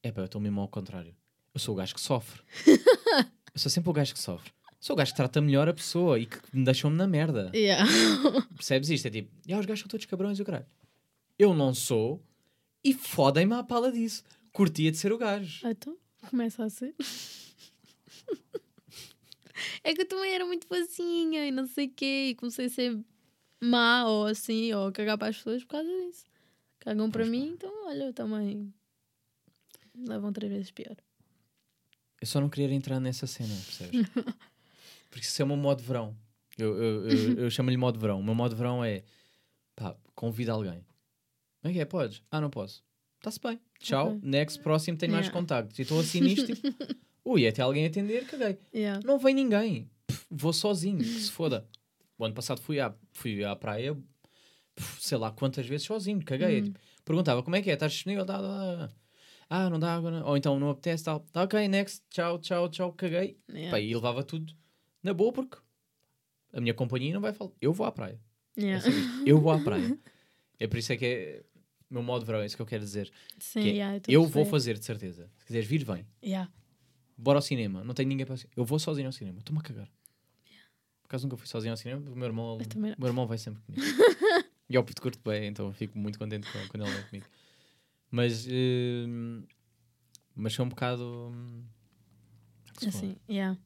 [0.02, 1.14] é pá, eu estou mesmo ao contrário.
[1.52, 2.40] Eu sou o gajo que sofre.
[2.66, 4.50] eu sou sempre o gajo que sofre.
[4.80, 7.50] Sou o gajo que trata melhor a pessoa e que me deixam-me na merda.
[7.54, 7.84] Yeah.
[8.56, 9.06] Percebes isto?
[9.06, 10.66] É tipo, "Ya, os gajos são todos cabrões, o caralho.
[11.38, 12.22] Eu não sou
[12.82, 14.24] e fodem-me à pala disso.
[14.52, 15.66] Curtia de ser o gajo.
[15.66, 15.96] Então,
[16.30, 16.94] começa a ser.
[19.82, 22.70] é que eu também era muito facinha e não sei o quê, e comecei a
[22.70, 22.98] ser
[23.62, 26.24] má ou assim, ou a cagar para as pessoas por causa disso.
[26.80, 28.72] Cagam para mim, então olha, eu também
[29.96, 30.96] levam três vezes pior.
[32.20, 34.00] Eu só não queria entrar nessa cena, percebes?
[35.10, 36.16] Porque isso é o meu modo de verão.
[36.58, 38.20] Eu, eu, eu, eu chamo-lhe modo de verão.
[38.20, 39.02] O meu modo de verão é
[39.76, 40.84] pá, convida alguém.
[41.60, 41.84] Como é que é?
[41.84, 42.22] Podes?
[42.30, 42.84] Ah, não posso.
[43.18, 43.60] Está-se bem.
[43.78, 44.16] Tchau.
[44.16, 44.20] Ok.
[44.22, 45.40] Next, próximo, tenho mais Yeah.
[45.40, 45.78] contactos.
[45.78, 46.46] E estou assim nisto.
[46.54, 46.68] Tipo,
[47.24, 48.58] ui, até alguém atender, caguei.
[48.74, 49.00] Yeah.
[49.04, 49.90] Não vem ninguém.
[50.06, 51.66] Pff, vou sozinho, que se foda.
[52.18, 53.94] O ano passado fui à, fui à praia,
[54.74, 56.62] pff, sei lá quantas vezes sozinho, caguei.
[56.62, 56.72] Uhum.
[57.04, 58.24] Perguntava como é que é, estás disponível?
[58.24, 58.90] Dá, dá, dá.
[59.50, 60.26] Ah, não dá água, não.
[60.26, 61.20] ou então não apetece, tal.
[61.20, 63.36] Tá ok, next, tchau, tchau, tchau, caguei.
[63.50, 63.70] Yeah.
[63.70, 64.52] Pá, e levava tudo
[65.02, 65.58] na boa porque
[66.52, 67.50] a minha companhia não vai falar.
[67.60, 68.18] Eu vou à praia.
[68.56, 68.88] É Yeah.
[68.88, 69.26] isto.
[69.26, 69.98] Eu vou à praia.
[70.60, 71.42] É por isso é que é
[71.90, 73.10] o meu modo de verão, é isso que eu quero dizer.
[73.38, 75.28] Sim, Que é, yeah, a eu vou fazer, de certeza.
[75.36, 76.06] Se quiseres vir, vem.
[76.24, 76.50] Yeah.
[77.16, 77.84] Bora ao cinema.
[77.84, 78.36] Não tenho ninguém para.
[78.56, 79.38] Eu vou sozinho ao cinema.
[79.38, 79.86] Estou-me a cagar.
[81.02, 82.10] Por acaso nunca fui sozinho ao cinema.
[82.10, 83.82] O meu irmão, Eu também meu irmão vai sempre comigo.
[84.68, 87.26] e ao puto curto bem, então eu fico muito contente com- quando ele vem comigo.
[88.10, 88.46] Mas.
[88.50, 89.44] hum,
[90.34, 91.04] mas sou um bocado.
[91.32, 91.62] hum,
[92.74, 92.88] foda.
[92.88, 93.56] Assim, yeah.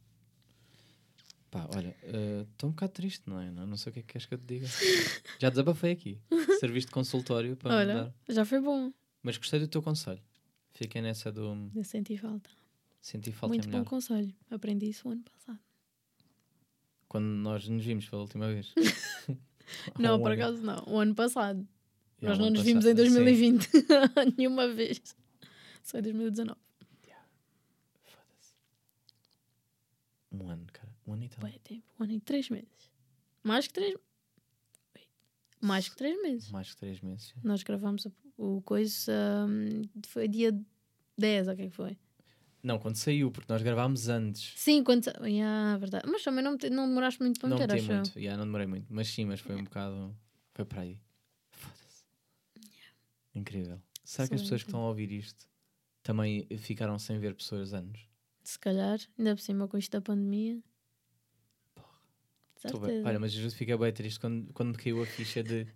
[1.51, 3.51] Pá, olha, eh, estou um bocado triste, não é?
[3.51, 4.67] Não, não sei o que é que queres que eu te diga.
[5.41, 6.21] Já desabafei aqui.
[6.61, 8.15] Serviço de consultório para Olha, dar.
[8.29, 8.93] já foi bom.
[9.23, 10.21] Mas gostei do teu conselho.
[10.75, 12.51] Fiquei nessa do Eu senti falta.
[13.01, 13.89] Sentir falta Muito é bom melhor.
[13.91, 14.35] conselho.
[14.51, 15.59] Aprendi isso o ano passado.
[17.09, 18.73] Quando nós nos vimos pela última vez.
[19.99, 20.43] Não, um por ano.
[20.43, 20.83] acaso não.
[20.87, 21.69] O ano passado.
[22.23, 23.15] Nós não nos vimos em passado, sim.
[23.25, 23.69] 2020.
[24.39, 24.99] Nenhuma vez.
[25.83, 26.59] Só em 2019.
[28.05, 28.55] Foda-se.
[30.33, 30.89] Um ano, cara.
[31.07, 31.51] Um ano e tal.
[31.63, 31.85] Tempo.
[32.01, 32.91] Um ano e três meses.
[33.43, 33.95] Mais que três...
[34.95, 35.09] Wait.
[35.61, 36.51] Mais que três meses.
[36.51, 37.35] Mais que três meses.
[37.45, 38.07] Nós gravamos
[38.39, 39.47] o- coisa...
[39.49, 40.59] hum, foi dia
[41.19, 41.99] 10, ou o que é que foi?
[42.63, 44.53] Não, quando saiu, porque nós gravámos antes.
[44.57, 45.05] Sim, quando...
[45.05, 46.09] sa- Yeah, verdade.
[46.11, 47.95] Mas também não, não demoraste muito para não meter, acho eu.
[47.97, 48.19] muito.
[48.19, 48.87] Yeah, não demorei muito.
[48.91, 50.17] Mas sim, mas foi um bocado.
[50.55, 51.01] Foi para aí.
[51.51, 52.05] Foda-se.
[53.35, 53.81] Incrível.
[54.05, 55.47] Será que as pessoas que estão a ouvir isto
[56.03, 58.01] também ficaram sem ver pessoas anos?
[58.43, 60.55] Se calhar, ainda por cima com isto da pandemia.
[60.55, 61.85] Bem.
[62.57, 63.07] Certeza.
[63.09, 65.67] Olha, mas eu fiquei bem triste quando, quando me caiu a ficha de.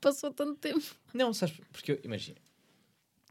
[0.00, 0.84] Passou tanto tempo.
[1.14, 2.38] Não, sabes, porque eu, imagina,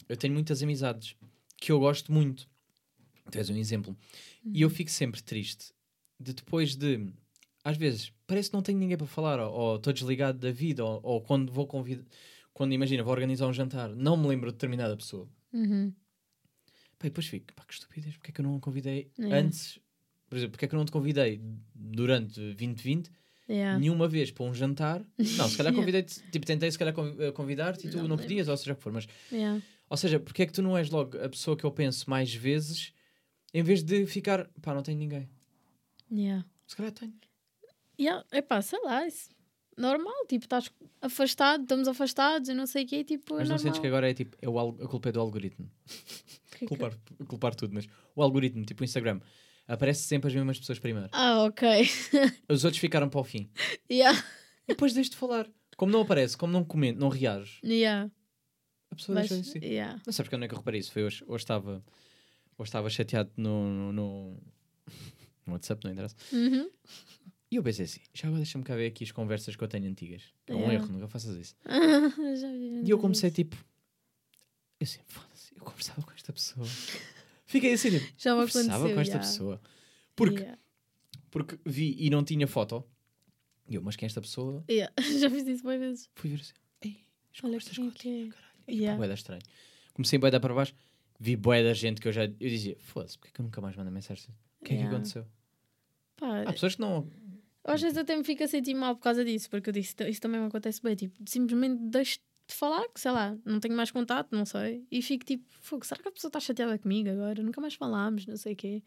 [0.07, 1.17] eu tenho muitas amizades
[1.57, 2.47] que eu gosto muito.
[3.31, 3.95] Tu és um exemplo.
[4.45, 4.73] E eu Uhum.
[4.75, 5.73] fico sempre triste
[6.19, 7.07] de depois de,
[7.63, 10.83] às vezes, parece que não tenho ninguém para falar, ou, ou estou desligado da vida,
[10.85, 12.03] ou, ou quando vou convidar,
[12.53, 15.27] quando imagina, vou organizar um jantar, não me lembro de determinada pessoa.
[15.53, 15.91] Uhum.
[16.99, 19.35] Pá, depois fico, pá, que estupidez, porque é que eu não a convidei É.
[19.37, 19.79] antes?
[20.29, 21.41] Por exemplo, porque é que eu não te convidei
[21.75, 23.09] durante 2020
[23.49, 23.77] Yeah.
[23.77, 25.03] nenhuma vez para um jantar?
[25.17, 25.75] Não, se calhar Yeah.
[25.75, 28.75] convidei-te, tipo, tentei se calhar eh, convidar-te e tu Não não, podias, ou seja o
[28.77, 29.07] que for, mas
[29.89, 32.33] ou seja, porque é que tu não és logo a pessoa que eu penso mais
[32.33, 32.93] vezes
[33.53, 35.29] em vez de ficar, pá, não tenho ninguém.
[36.11, 36.45] Yeah.
[36.67, 37.13] Se calhar tenho.
[37.99, 38.25] Yeah.
[38.31, 39.29] Epá, sei lá, isso.
[39.77, 40.69] Normal, tipo, estás
[41.01, 43.59] afastado, estamos afastados e não sei o quê, tipo, Mas é não normal.
[43.59, 45.71] sentes que agora é tipo, é o a culpa é do algoritmo.
[46.51, 46.93] Que que- Culpar,
[47.27, 49.19] culpar tudo, mas o algoritmo, tipo o Instagram,
[49.67, 51.09] aparece sempre as mesmas pessoas primeiro.
[51.13, 51.67] Ah, ok.
[52.49, 53.49] Os outros ficaram para o fim.
[53.89, 54.17] yeah.
[54.67, 55.49] E depois deixo de falar.
[55.77, 58.11] Como não aparece, como não comento, não reages, Yeah.
[58.91, 59.63] a pessoa Vais- deixa de existir.
[59.67, 59.99] yeah.
[60.05, 60.91] Não sei porque onde é que eu reparei isso.
[60.91, 61.83] Foi hoje, hoje estava,
[62.57, 64.37] hoje estava chateado no, no, no,
[65.45, 66.15] no WhatsApp, não interessa.
[66.31, 66.69] Uhum.
[67.51, 69.89] E eu pensei assim, já agora deixa-me cá ver aqui as conversas que eu tenho
[69.89, 70.23] antigas.
[70.47, 70.73] É um Yeah.
[70.75, 71.55] erro, nunca faças isso.
[72.85, 73.57] E eu comecei tipo,
[74.79, 76.65] eu assim, foda-se, eu conversava com esta pessoa.
[77.45, 79.19] Fiquei assim, tipo, Já conversava com esta yeah.
[79.19, 79.61] pessoa.
[80.15, 80.59] Porque, Yeah.
[81.29, 82.85] porque vi e não tinha foto.
[83.67, 84.63] E eu, mas quem é esta pessoa?
[85.19, 86.09] Já fiz isso várias vezes.
[86.15, 88.29] Fui ver assim, ei, as Olha conversas quem que é é.
[88.29, 88.51] caralho.
[88.69, 89.07] Yeah.
[89.07, 89.41] da estranho.
[89.93, 90.73] Comecei a dar para baixo,
[91.21, 93.61] vi bué da gente que eu já, eu dizia, foda-se, porque é que eu nunca
[93.61, 94.33] mais mando mensagem?
[94.59, 94.95] O que é que Yeah.
[94.95, 95.25] aconteceu?
[96.17, 97.07] Pá, Há pessoas que não,
[97.63, 100.19] às vezes até me fico a sentir mal por causa disso, porque eu disse, isso
[100.19, 102.17] também me acontece bem, tipo, simplesmente deixo
[102.47, 105.85] de falar, que sei lá, não tenho mais contato, não sei, e fico tipo, fogo,
[105.85, 107.43] será que a pessoa está chateada comigo agora?
[107.43, 108.83] Nunca mais falámos, não sei o quê.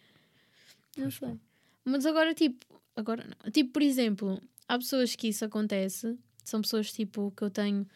[0.97, 1.39] Não sei.
[1.85, 2.67] Mas agora, tipo,
[2.97, 3.51] agora não.
[3.53, 7.87] Tipo, por exemplo, há pessoas que isso acontece, são pessoas tipo que eu tenho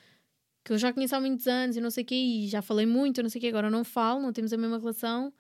[0.69, 2.85] que eu já conheço há muitos anos e não sei o quê, e já falei
[2.85, 5.33] muito, não sei o quê, agora não falo, não temos a mesma relação,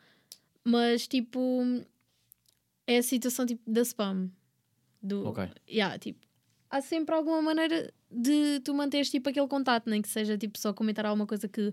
[0.64, 1.62] mas tipo,
[2.86, 4.30] é a situação tipo da spam.
[5.02, 5.46] Do, Ok.
[5.68, 6.26] Yeah, tipo,
[6.70, 10.72] há sempre alguma maneira de tu manteres tipo aquele contato, nem que seja tipo só
[10.72, 11.72] comentar alguma coisa que,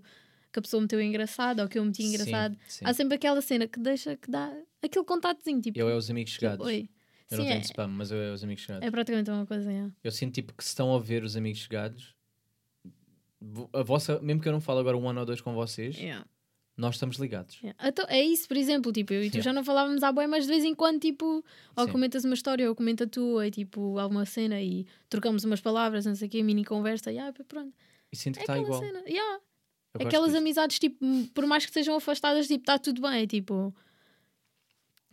[0.51, 2.58] que a pessoa meteu engraçado ou que eu meti Sim, engraçado.
[2.68, 2.86] sim.
[2.86, 4.53] Há sempre aquela cena que deixa, que dá
[4.84, 6.66] aquele contatozinho, tipo, Eu é os amigos chegados.
[6.66, 6.89] oi.
[7.32, 8.86] Eu Sim, não tenho é, spam, mas eu é os amigos chegados.
[8.88, 9.72] é praticamente uma coisa.
[10.03, 12.14] Eu sinto tipo que se estão a ver os amigos chegados,
[13.73, 16.25] a vossa, mesmo que eu não falo agora um ano ou dois com vocês, Yeah.
[16.77, 17.57] nós estamos ligados.
[17.61, 17.88] Yeah.
[17.88, 19.43] Então, é isso, por exemplo, tipo, eu e tu Yeah.
[19.45, 21.43] já não falávamos há bem, mas de vez em quando, tipo,
[21.75, 21.91] ou Sim.
[21.91, 26.15] comentas uma história, ou comenta tu, ou tipo, alguma cena e trocamos umas palavras, não
[26.15, 27.73] sei o quê, mini conversa, e ah, pronto.
[28.11, 28.81] E sinto É que está aquela igual.
[28.81, 28.99] cena.
[29.07, 29.39] Yeah.
[29.97, 30.97] Eu Aquelas amizades, tipo,
[31.33, 33.73] por mais que sejam afastadas, tipo, está tudo bem, tipo,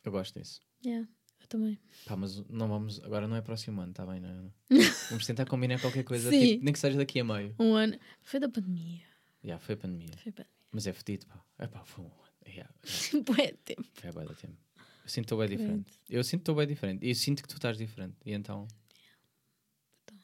[0.04, 0.60] Eu gosto disso.
[0.84, 1.06] yeah,
[1.53, 1.78] também.
[2.07, 2.98] Pá, mas não vamos.
[3.05, 4.50] Agora não é próximo ano, está bem, não é?
[5.11, 6.40] Vamos tentar combinar qualquer coisa, Sim.
[6.40, 7.55] tipo, nem que seja daqui a meio.
[7.59, 7.98] Um ano.
[8.22, 9.03] Foi da pandemia.
[9.44, 10.16] Já, foi a pandemia.
[10.16, 10.53] Foi pandemia.
[10.70, 11.44] Mas é fedido, pá.
[11.59, 12.22] É pá, foi um ano.
[12.46, 12.72] Yeah,
[13.12, 13.32] yeah.
[13.32, 13.84] Bué tempo.
[13.92, 14.57] Foi a bué tempo.
[15.05, 16.00] Eu sinto que estou bem diferente.
[16.09, 17.05] Eu sinto que estou bem diferente.
[17.05, 18.16] E eu sinto que tu estás diferente.
[18.24, 18.66] E então.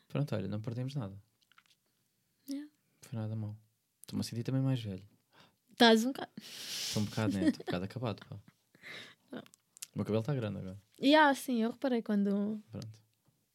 [0.08, 1.14] Pronto, olha, não perdemos nada.
[2.48, 2.70] Yeah.
[3.02, 3.54] Foi nada mal.
[4.00, 5.04] Estou-me a sentir também mais velho.
[5.72, 6.30] Estás um bocado.
[6.38, 7.48] Estou um bocado, né?
[7.48, 8.36] Estou um bocado acabado, pá.
[9.30, 9.40] Não.
[9.40, 10.87] O meu cabelo está grande agora.
[11.00, 12.60] E ah, sim, eu reparei quando.
[12.70, 12.88] Pronto.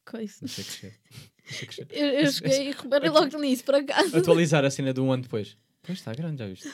[0.04, 0.38] Coisa.
[0.40, 1.00] Deixa crescer.
[1.48, 1.86] Deixa crescer.
[1.90, 4.16] Eu, eu cheguei e reparei logo nisso, por acaso.
[4.16, 5.56] Atualizar a cena de um ano depois.
[5.82, 6.70] Pois está grande, já viste?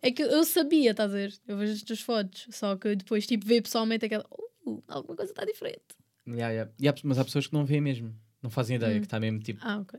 [0.00, 1.34] É que eu sabia, estás a ver?
[1.46, 4.24] Eu vejo as tuas fotos, só que depois, tipo, ver pessoalmente aquela.
[4.64, 5.82] Uh, alguma coisa está diferente.
[6.26, 6.70] Ya, ya.
[6.78, 8.14] E há- mas há pessoas que não veem mesmo.
[8.40, 9.00] Não fazem ideia Hum.
[9.00, 9.60] que está mesmo tipo.
[9.62, 9.98] Ah, ok.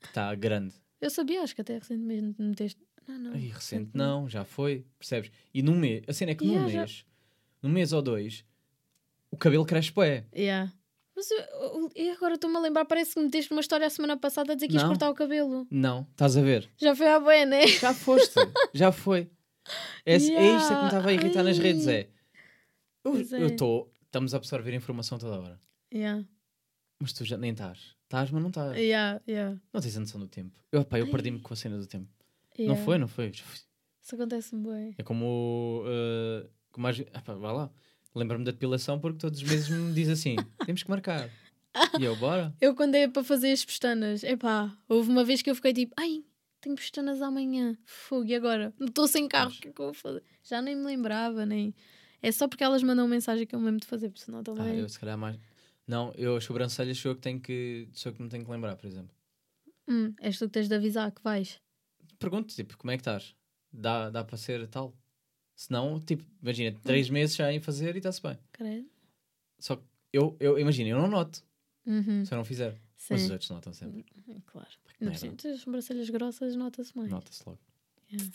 [0.00, 0.74] Que está grande.
[1.00, 2.80] Eu sabia, acho que até recentemente me meteste.
[3.06, 3.32] Não, não.
[3.32, 4.84] Ai, recente não, já foi.
[4.98, 5.30] Percebes?
[5.54, 6.02] E num mês.
[6.06, 7.04] A cena é que num Ya, já- mês.
[7.62, 8.44] Num mês ou dois.
[9.38, 10.24] O cabelo cresce bué.
[10.34, 10.72] Yeah.
[11.14, 14.16] Mas eu, eu- agora estou-me a lembrar, parece que me meteste uma história a semana
[14.16, 15.64] passada a dizer que ias cortar o cabelo.
[15.70, 16.68] Não, estás a ver?
[16.76, 17.64] Já foi à boia, né?
[17.68, 18.34] Já foste.
[18.74, 19.30] já foi.
[20.04, 20.40] É, é isto que
[20.80, 21.86] me estava a irritar nas redes.
[21.86, 22.08] É.
[23.04, 23.44] Eu Pois é.
[23.46, 23.92] estou.
[24.06, 25.60] Estamos a absorver informação toda hora.
[25.94, 26.24] Yeah.
[27.00, 27.94] Mas tu já nem estás.
[28.04, 28.76] Estás, mas não estás.
[28.76, 30.58] Yeah, yeah, Não tens a noção do tempo.
[30.72, 32.08] Eu, pá, eu perdi-me com a cena do tempo.
[32.58, 32.76] yeah.
[32.76, 33.28] Não foi, não foi.
[33.30, 34.94] Isso acontece-me bem.
[34.98, 35.84] É como.
[35.84, 36.98] Uh, como às...
[37.14, 37.70] ah, pá, vá lá.
[38.18, 41.30] Lembro-me da depilação porque todos os meses me diz assim: temos que marcar.
[41.98, 42.52] E eu, bora.
[42.60, 45.94] Eu quando é para fazer as pestanas, epá, houve uma vez que eu fiquei tipo,
[45.96, 46.24] ai,
[46.60, 48.74] tenho pestanas amanhã, fogo, e agora?
[48.78, 50.22] Não estou sem carro, o que é que eu vou fazer?
[50.42, 51.74] Já nem me lembrava, nem...
[52.20, 54.42] É só porque elas mandam mensagem que eu me lembro de fazer, porque senão Ah,
[54.42, 54.78] também...
[54.80, 55.38] eu se calhar mais.
[55.86, 57.88] Não, eu as sobrancelhas sou eu que tenho que.
[57.92, 59.14] Sou eu que me tenho que lembrar, por exemplo.
[59.88, 61.60] Hum, és tu que tens de avisar que vais.
[62.18, 63.34] Pergunto, tipo, como é que estás?
[63.72, 64.94] Dá, dá para ser tal?
[65.58, 66.80] Se não, tipo, imagina, Hum.
[66.84, 68.38] três meses já em fazer e está-se bem.
[68.52, 68.86] Credo.
[69.58, 69.82] Só que
[70.12, 71.42] eu, eu imagina, eu não noto
[71.84, 72.74] Uhum, se eu não fizer.
[72.96, 74.04] sim, Mas os outros notam sempre.
[74.46, 74.68] claro.
[75.00, 75.18] Merda.
[75.18, 77.10] cima, tens as sobrancelhas grossas, nota-se mais.
[77.10, 77.58] Nota-se logo.
[78.12, 78.30] Yeah.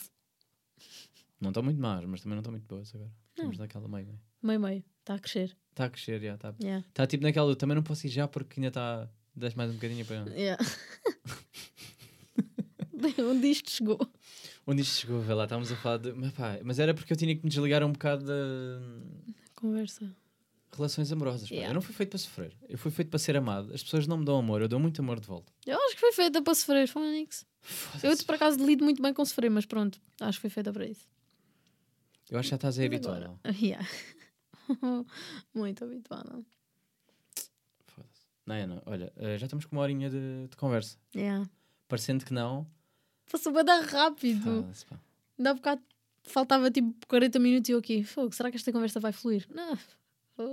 [1.40, 3.10] Não estão muito más, mas também não estão muito boas agora.
[3.10, 3.16] Não.
[3.36, 4.20] Estamos naquela meio, meio.
[4.42, 5.56] Meio, meio, está a crescer.
[5.70, 6.34] Está a crescer, já.
[6.34, 6.86] Está Yeah.
[6.92, 7.50] tá, tipo naquela.
[7.50, 9.10] Eu também não posso ir já porque ainda está.
[9.34, 10.28] Deixa mais um bocadinho para.
[10.30, 10.62] Yeah.
[13.30, 13.98] Onde isto chegou?
[14.66, 16.12] Onde isto chegou, vê lá, estávamos a falar de.
[16.12, 18.80] Mas, pá, mas era porque eu tinha que me desligar um bocado de
[19.54, 20.10] Conversa.
[20.72, 21.48] relações amorosas.
[21.48, 21.54] pá.
[21.54, 21.70] Yeah.
[21.70, 22.56] Eu não fui feito para sofrer.
[22.68, 23.72] Eu fui feito para ser amado.
[23.74, 25.52] As pessoas não me dão amor, eu dou muito amor de volta.
[25.66, 27.44] Eu acho que foi feita para sofrer, Fónix.
[27.62, 27.68] Eu,
[28.00, 28.24] Foda-se.
[28.24, 31.06] por acaso, lido muito bem com sofrer, mas pronto, acho que foi feita para isso.
[32.30, 33.38] Eu acho que já estás aí habituado.
[33.60, 33.86] Yeah.
[35.54, 36.42] muito habituada.
[37.86, 38.26] Foda-se.
[38.46, 38.82] Não, é, não.
[38.86, 40.96] Olha, eh, já estamos com uma horinha de, de conversa.
[41.14, 41.46] Yeah.
[41.86, 42.66] Parecendo que não.
[43.30, 44.66] Passou bem rápido.
[44.88, 45.00] pá.
[45.38, 45.82] Ainda há bocado
[46.22, 49.46] faltava tipo 40 minutos e eu aqui, fogo, será que esta conversa vai fluir?
[49.54, 49.76] Não.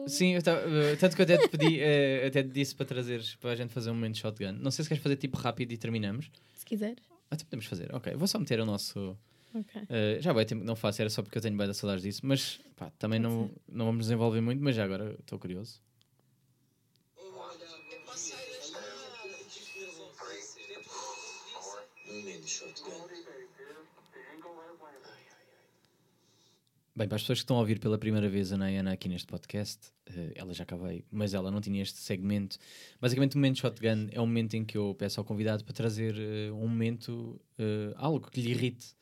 [0.08, 2.86] Sim, eu tava- eh, tanto que eu até te pedi, eh, até te disse para
[2.86, 4.52] trazeres para a gente fazer um momento de shotgun.
[4.54, 6.30] Não sei se queres fazer tipo rápido e terminamos.
[6.54, 7.04] Se quiseres.
[7.32, 7.94] Até podemos fazer.
[7.96, 9.18] Ok, vou só meter o nosso.
[9.54, 9.82] Ok.
[9.90, 12.22] eh, já vai tempo, não faço, era só porque eu tenho bem da saudades disso,
[12.24, 15.82] mas pá, também Pode não, não vamos desenvolver muito, mas já agora estou curioso.
[27.02, 29.26] Bem, para as pessoas que estão a ouvir pela primeira vez a Nayana aqui neste
[29.26, 32.60] podcast, eh, ela já veio, mas ela não tinha este segmento.
[33.02, 36.16] Basicamente, o momento shotgun é um momento em que eu peço ao convidado para trazer
[36.16, 38.96] eh, um momento, eh, algo que lhe irrite,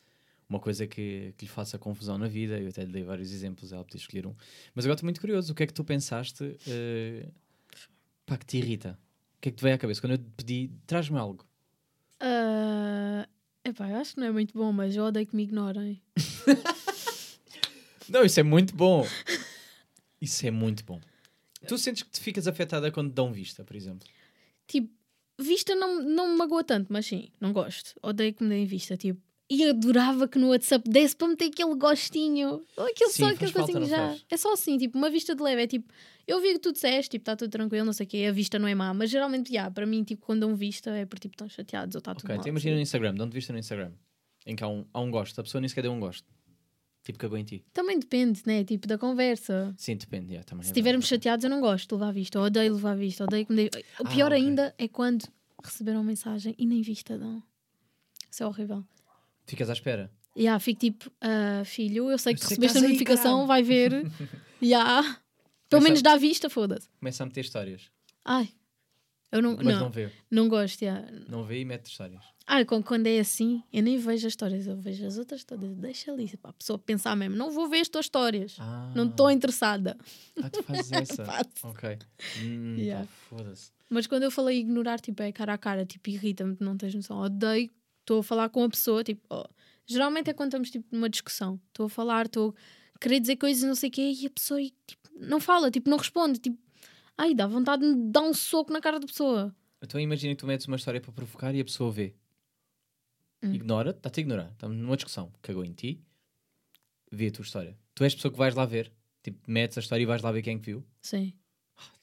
[0.48, 2.58] uma coisa que, que lhe faça confusão na vida.
[2.58, 4.34] Eu até lhe dei vários exemplos, ela podia escolher um.
[4.74, 6.56] Mas agora estou muito curioso, o que é que tu pensaste
[8.24, 8.98] pá, que te irrita?
[9.36, 10.00] O que é que te veio à cabeça?
[10.00, 11.44] Quando eu te pedi, traz-me algo.
[12.18, 13.28] Ah,
[13.62, 16.00] epá, eu acho que não é muito bom, mas eu odeio que me ignorem.
[18.10, 19.06] Não, isso é muito bom.
[20.20, 21.00] Isso é muito bom.
[21.66, 24.06] Tu sentes que te ficas afetada quando dão vista, por exemplo?
[24.66, 24.90] Tipo,
[25.38, 27.94] vista não, não me magoa tanto, mas sim, não gosto.
[28.02, 28.96] Odeio que me deem vista.
[28.96, 32.62] Tipo, E adorava que no WhatsApp desse para meter aquele gostinho.
[32.76, 33.96] Ou aquele Sim, só aquele coisinho já.
[34.08, 34.24] faz?
[34.30, 35.62] É só assim, tipo, uma vista de leve.
[35.62, 35.92] É tipo,
[36.26, 38.58] eu vi que tu disseste, tipo, está tudo tranquilo, não sei o quê, a vista
[38.58, 38.92] não é má.
[38.94, 41.98] Mas geralmente, já, para mim, tipo, quando dão vista é por tipo, estão chateados ou
[41.98, 42.40] está tudo Ok, mal.
[42.40, 43.92] então imagina no Instagram, de onde viste no Instagram,
[44.46, 46.26] em que há um, há um gosto, a pessoa nem sequer deu um gosto.
[47.12, 47.64] Tipo, cagou em ti.
[47.72, 48.64] Também depende, né?
[48.64, 49.74] Tipo, da conversa.
[49.76, 50.62] Sim, depende, yeah, também.
[50.62, 51.22] Se é estivermos verdade.
[51.24, 52.38] chateados, eu não gosto de levar vista.
[52.38, 53.24] Eu odeio levar vista.
[53.24, 53.78] Odeio que me dê...
[54.00, 54.36] O Ah, pior ok.
[54.44, 55.24] ainda é quando
[55.62, 57.42] receberam mensagem e nem vista dão.
[58.30, 58.84] Isso é horrível.
[59.46, 60.10] Ficas à espera.
[60.36, 62.86] E yeah, fico tipo, ah, filho, eu sei que Eu sei que recebeste a aí,
[62.86, 64.06] notificação, vai ver.
[64.62, 65.20] yeah.
[65.68, 66.88] Pelo menos dá vista, foda-se.
[66.98, 67.90] Começa a meter histórias.
[68.24, 68.48] Ai,
[69.32, 70.10] eu não, Mas não, não, não, vê.
[70.48, 70.82] gosto.
[70.82, 71.06] Yeah.
[71.28, 72.24] Não vê e mete histórias.
[72.52, 75.72] Ah, quando, é assim, eu nem vejo as histórias, eu vejo as outras todas.
[75.76, 78.56] Deixa ali, para a pessoa pensar mesmo, não vou ver as tuas histórias.
[78.58, 79.96] Ah, Não estou interessada.
[80.42, 81.24] Ah, tu fazes essa.
[81.24, 81.48] Faço.
[81.64, 81.96] Ok.
[82.42, 83.06] Hum, Yeah.
[83.28, 83.70] foda-se.
[83.88, 87.18] Mas quando eu falei ignorar, tipo, é cara a cara, tipo, irrita-me, não tens noção.
[87.20, 87.70] Odeio,
[88.00, 89.44] estou a falar com a pessoa, tipo, oh,
[89.86, 91.60] geralmente é quando estamos, tipo, numa discussão.
[91.68, 92.52] Estou a falar, estou
[92.94, 95.88] a querer dizer coisas, não sei o quê, e a pessoa, tipo, não fala, tipo,
[95.88, 96.58] não responde, tipo,
[97.16, 99.54] ai, dá vontade de dar um soco na cara da pessoa.
[99.82, 102.14] Então imagina que tu metes uma história para provocar e a pessoa vê.
[103.42, 103.54] Hum.
[103.54, 104.50] Ignora, está-te a ignorar.
[104.52, 105.32] Estamos numa discussão.
[105.42, 106.02] Cagou em ti,
[107.10, 107.78] vê a tua história.
[107.94, 108.92] Tu és a pessoa que vais lá ver.
[109.22, 110.84] Tipo, metes a história e vais lá ver quem é que viu.
[111.02, 111.34] Sim.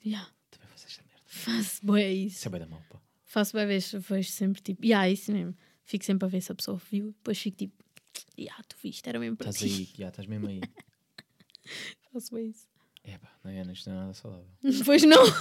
[0.05, 0.29] Yeah.
[0.51, 1.23] Também fazes esta merda.
[1.25, 2.37] Faço bué isso.
[2.37, 3.01] Isso é da mão, pá.
[3.25, 5.55] Faço bué vezes, vejo sempre, tipo, yeah, isso mesmo.
[5.83, 7.83] Fico sempre a ver se a pessoa viu, depois fico tipo,
[8.37, 10.61] yeah, tu viste, era mesmo para Estás aí, já, estás mesmo aí.
[12.11, 12.67] Faço bué isso.
[13.03, 14.47] É pá, não é, isto não é nada saudável.
[14.85, 15.23] Pois não.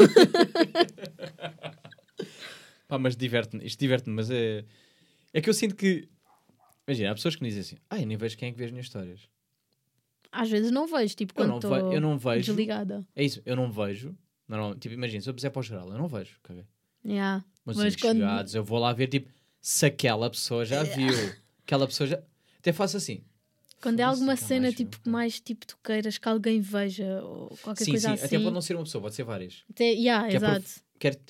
[2.86, 4.64] Pá, mas diverte-me, isto diverte-me, mas é.
[5.32, 6.08] É que eu sinto que.
[6.86, 8.64] Imagina, há pessoas que me dizem assim: Ah, eu nem vejo quem é que vê
[8.64, 9.20] as minhas histórias.
[10.30, 12.46] Às vezes não vejo, tipo, Eu quando não, ve- eu não vejo.
[12.46, 13.06] desligada.
[13.14, 14.14] É isso, eu não vejo.
[14.48, 16.38] Normalmente, tipo, imagina, se eu puser para o geral, eu não vejo.
[16.42, 16.64] caguei.
[17.04, 17.44] Yeah.
[17.64, 21.08] Mas, Mas quando- chegados, eu vou lá ver, tipo, se aquela pessoa já viu.
[21.64, 22.22] Aquela pessoa já.
[22.58, 23.22] Até faço assim.
[23.80, 27.48] Quando é alguma cena mais tipo que mais tipo tu queiras que alguém veja ou
[27.62, 28.24] qualquer sim, coisa sim, assim.
[28.26, 29.64] até pode não ser uma pessoa, pode ser várias.
[29.70, 30.66] Até- yeah, Que é exato.
[30.98, 31.20] Quer,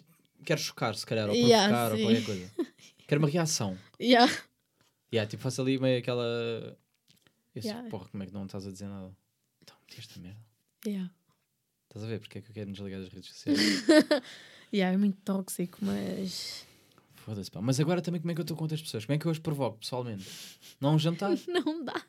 [0.44, 2.04] quer chocar, se calhar, ou Yeah, provocar, ou sim.
[2.04, 2.50] qualquer coisa.
[3.08, 3.76] Quer uma reação.
[4.00, 4.30] Yeah.
[5.12, 6.24] Yeah, tipo, faço ali meio aquela.
[7.54, 7.88] Eu sei, Yeah.
[7.88, 9.16] porra, como é que não estás a dizer nada?
[9.62, 10.40] Então, esta merda.
[10.86, 11.10] Yeah.
[11.88, 13.58] Estás a ver porque é que eu quero desligar das redes sociais?
[14.74, 16.66] Yeah, é muito tóxico, mas
[17.14, 17.60] Foda-se, pá.
[17.62, 19.04] Mas agora também como é que eu estou com outras pessoas?
[19.04, 20.28] Como é que eu as provoco pessoalmente?
[20.80, 21.30] Não um jantar?
[21.46, 22.04] não dá.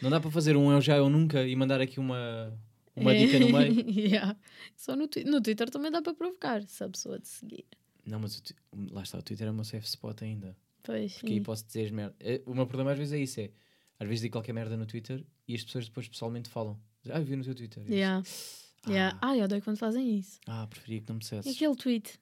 [0.00, 2.58] Não dá para fazer um eu já eu nunca e mandar aqui uma,
[2.96, 3.84] uma dica no meio?
[3.90, 4.34] yeah.
[4.74, 7.66] Só no, Twi- no Twitter também dá para provocar, se a pessoa te seguir.
[8.06, 8.42] Não, mas
[8.90, 10.56] lá está, o Twitter é o meu safe spot ainda.
[10.82, 11.14] Pois.
[11.14, 11.42] Porque aí sim.
[11.42, 12.16] posso dizer as merdas.
[12.20, 13.50] É, O meu problema às vezes é isso: é
[13.98, 16.80] às vezes digo qualquer merda no Twitter e as pessoas depois pessoalmente falam.
[17.08, 17.82] Ah, eu vi no teu Twitter.
[17.90, 18.20] Yeah.
[18.20, 19.18] assim, Yeah.
[19.20, 20.40] Ah, eu odeio quando fazem isso.
[20.46, 21.54] ah, preferia que não me dissesses.
[21.54, 22.18] aquele tweet?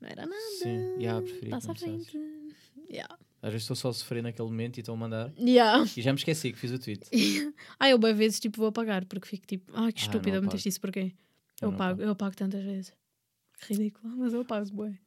[0.00, 0.40] Não era nada.
[0.62, 2.56] Sim, yeah, preferia Passa à que não me frente.
[2.90, 3.18] Yeah.
[3.42, 5.84] Às vezes estou só a sofrer naquele momento e estou a mandar Yeah.
[5.96, 7.02] e já me esqueci que fiz o tweet.
[7.78, 10.44] Ah, eu bem vezes tipo vou apagar porque fico tipo, ai que Ah, estúpida, não
[10.44, 11.12] meteste isso porquê?
[11.60, 12.02] Eu Eu pago, apago.
[12.02, 12.92] eu apago tantas vezes.
[13.68, 14.98] Ridículo, mas eu apago, bué.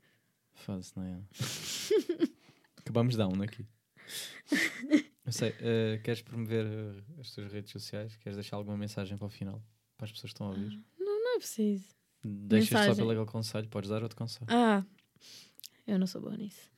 [0.54, 1.18] Foda-se, não é?
[2.86, 3.66] Acabamos down aqui.
[5.26, 8.16] Não sei, eh, queres promover eh, as tuas redes sociais?
[8.18, 9.60] Queres deixar alguma mensagem para o final?
[9.98, 10.80] Para as pessoas que estão a ouvir?
[11.00, 11.84] Não é preciso.
[12.24, 12.96] Deixas só mensagem.
[12.96, 14.46] pelo aquele conselho, podes dar outro conselho.
[14.50, 14.86] Ah,
[15.88, 16.70] eu não sou boa nisso.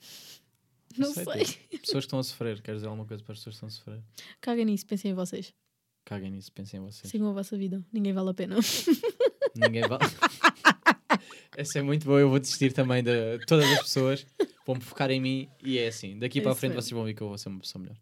[0.98, 1.44] Não sei.
[1.44, 3.68] tipo, pessoas que estão a sofrer, queres dizer alguma coisa para as pessoas que estão
[3.68, 4.04] a sofrer?
[4.40, 5.54] Caguem nisso, pensem em vocês.
[6.06, 7.12] Caguem nisso, pensem em vocês.
[7.12, 7.86] Sigam a vossa vida.
[7.92, 8.56] Ninguém vale a pena.
[9.54, 10.00] Ninguém vai.
[11.58, 14.26] Essa é muito boa, eu vou desistir também de todas as pessoas.
[14.68, 16.20] Vou-me focar em mim e é assim.
[16.20, 16.82] Daqui É para a frente mesmo.
[16.82, 17.96] vocês vão ver que eu vou ser uma pessoa melhor.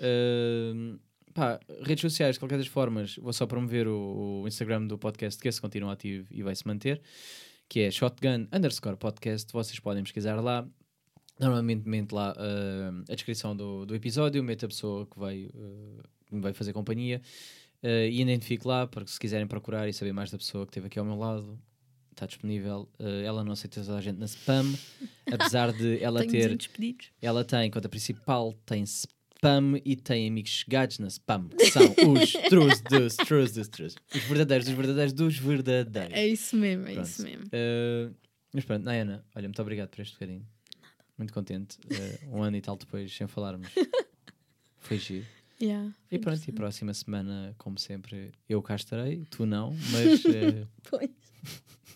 [0.00, 0.98] Uh,
[1.32, 5.40] pá, redes sociais, de qualquer das formas, vou só promover o, o Instagram do podcast,
[5.40, 7.00] que esse continua ativo e vai se manter,
[7.68, 9.52] que é shotgun underscore podcast.
[9.52, 10.66] Vocês podem pesquisar lá.
[11.38, 16.02] Normalmente mente lá uh, a descrição do, do episódio, mete a pessoa que vai, uh,
[16.32, 17.22] me vai fazer companhia
[17.84, 20.70] uh, e identifique lá, para que se quiserem procurar e saber mais da pessoa que
[20.70, 21.56] esteve aqui ao meu lado,
[22.16, 22.88] está disponível.
[22.98, 24.74] Uh, ela não aceita toda a gente na spam,
[25.30, 27.10] apesar de ela ter 200 pedidos.
[27.20, 32.32] ela tem conta principal, tem spam e tem amigos chegados na spam, que são os
[32.48, 33.94] trus dos trus dos trus.
[34.14, 36.14] Os verdadeiros dos verdadeiros dos verdadeiros.
[36.16, 37.06] É isso mesmo, é Pronto.
[37.06, 37.44] isso mesmo.
[37.46, 38.14] Uh,
[38.52, 40.46] mas pronto, Nayana, olha, muito obrigado por este bocadinho.
[41.18, 41.78] Muito contente.
[41.86, 43.68] Uh, um ano e tal depois, sem falarmos.
[44.78, 45.26] Foi giro.
[45.60, 50.68] Yeah, E pronto, e próxima semana, como sempre, eu cá estarei, tu não, mas, uh,
[50.90, 51.10] Pois.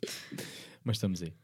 [0.82, 1.34] mas estamos aí.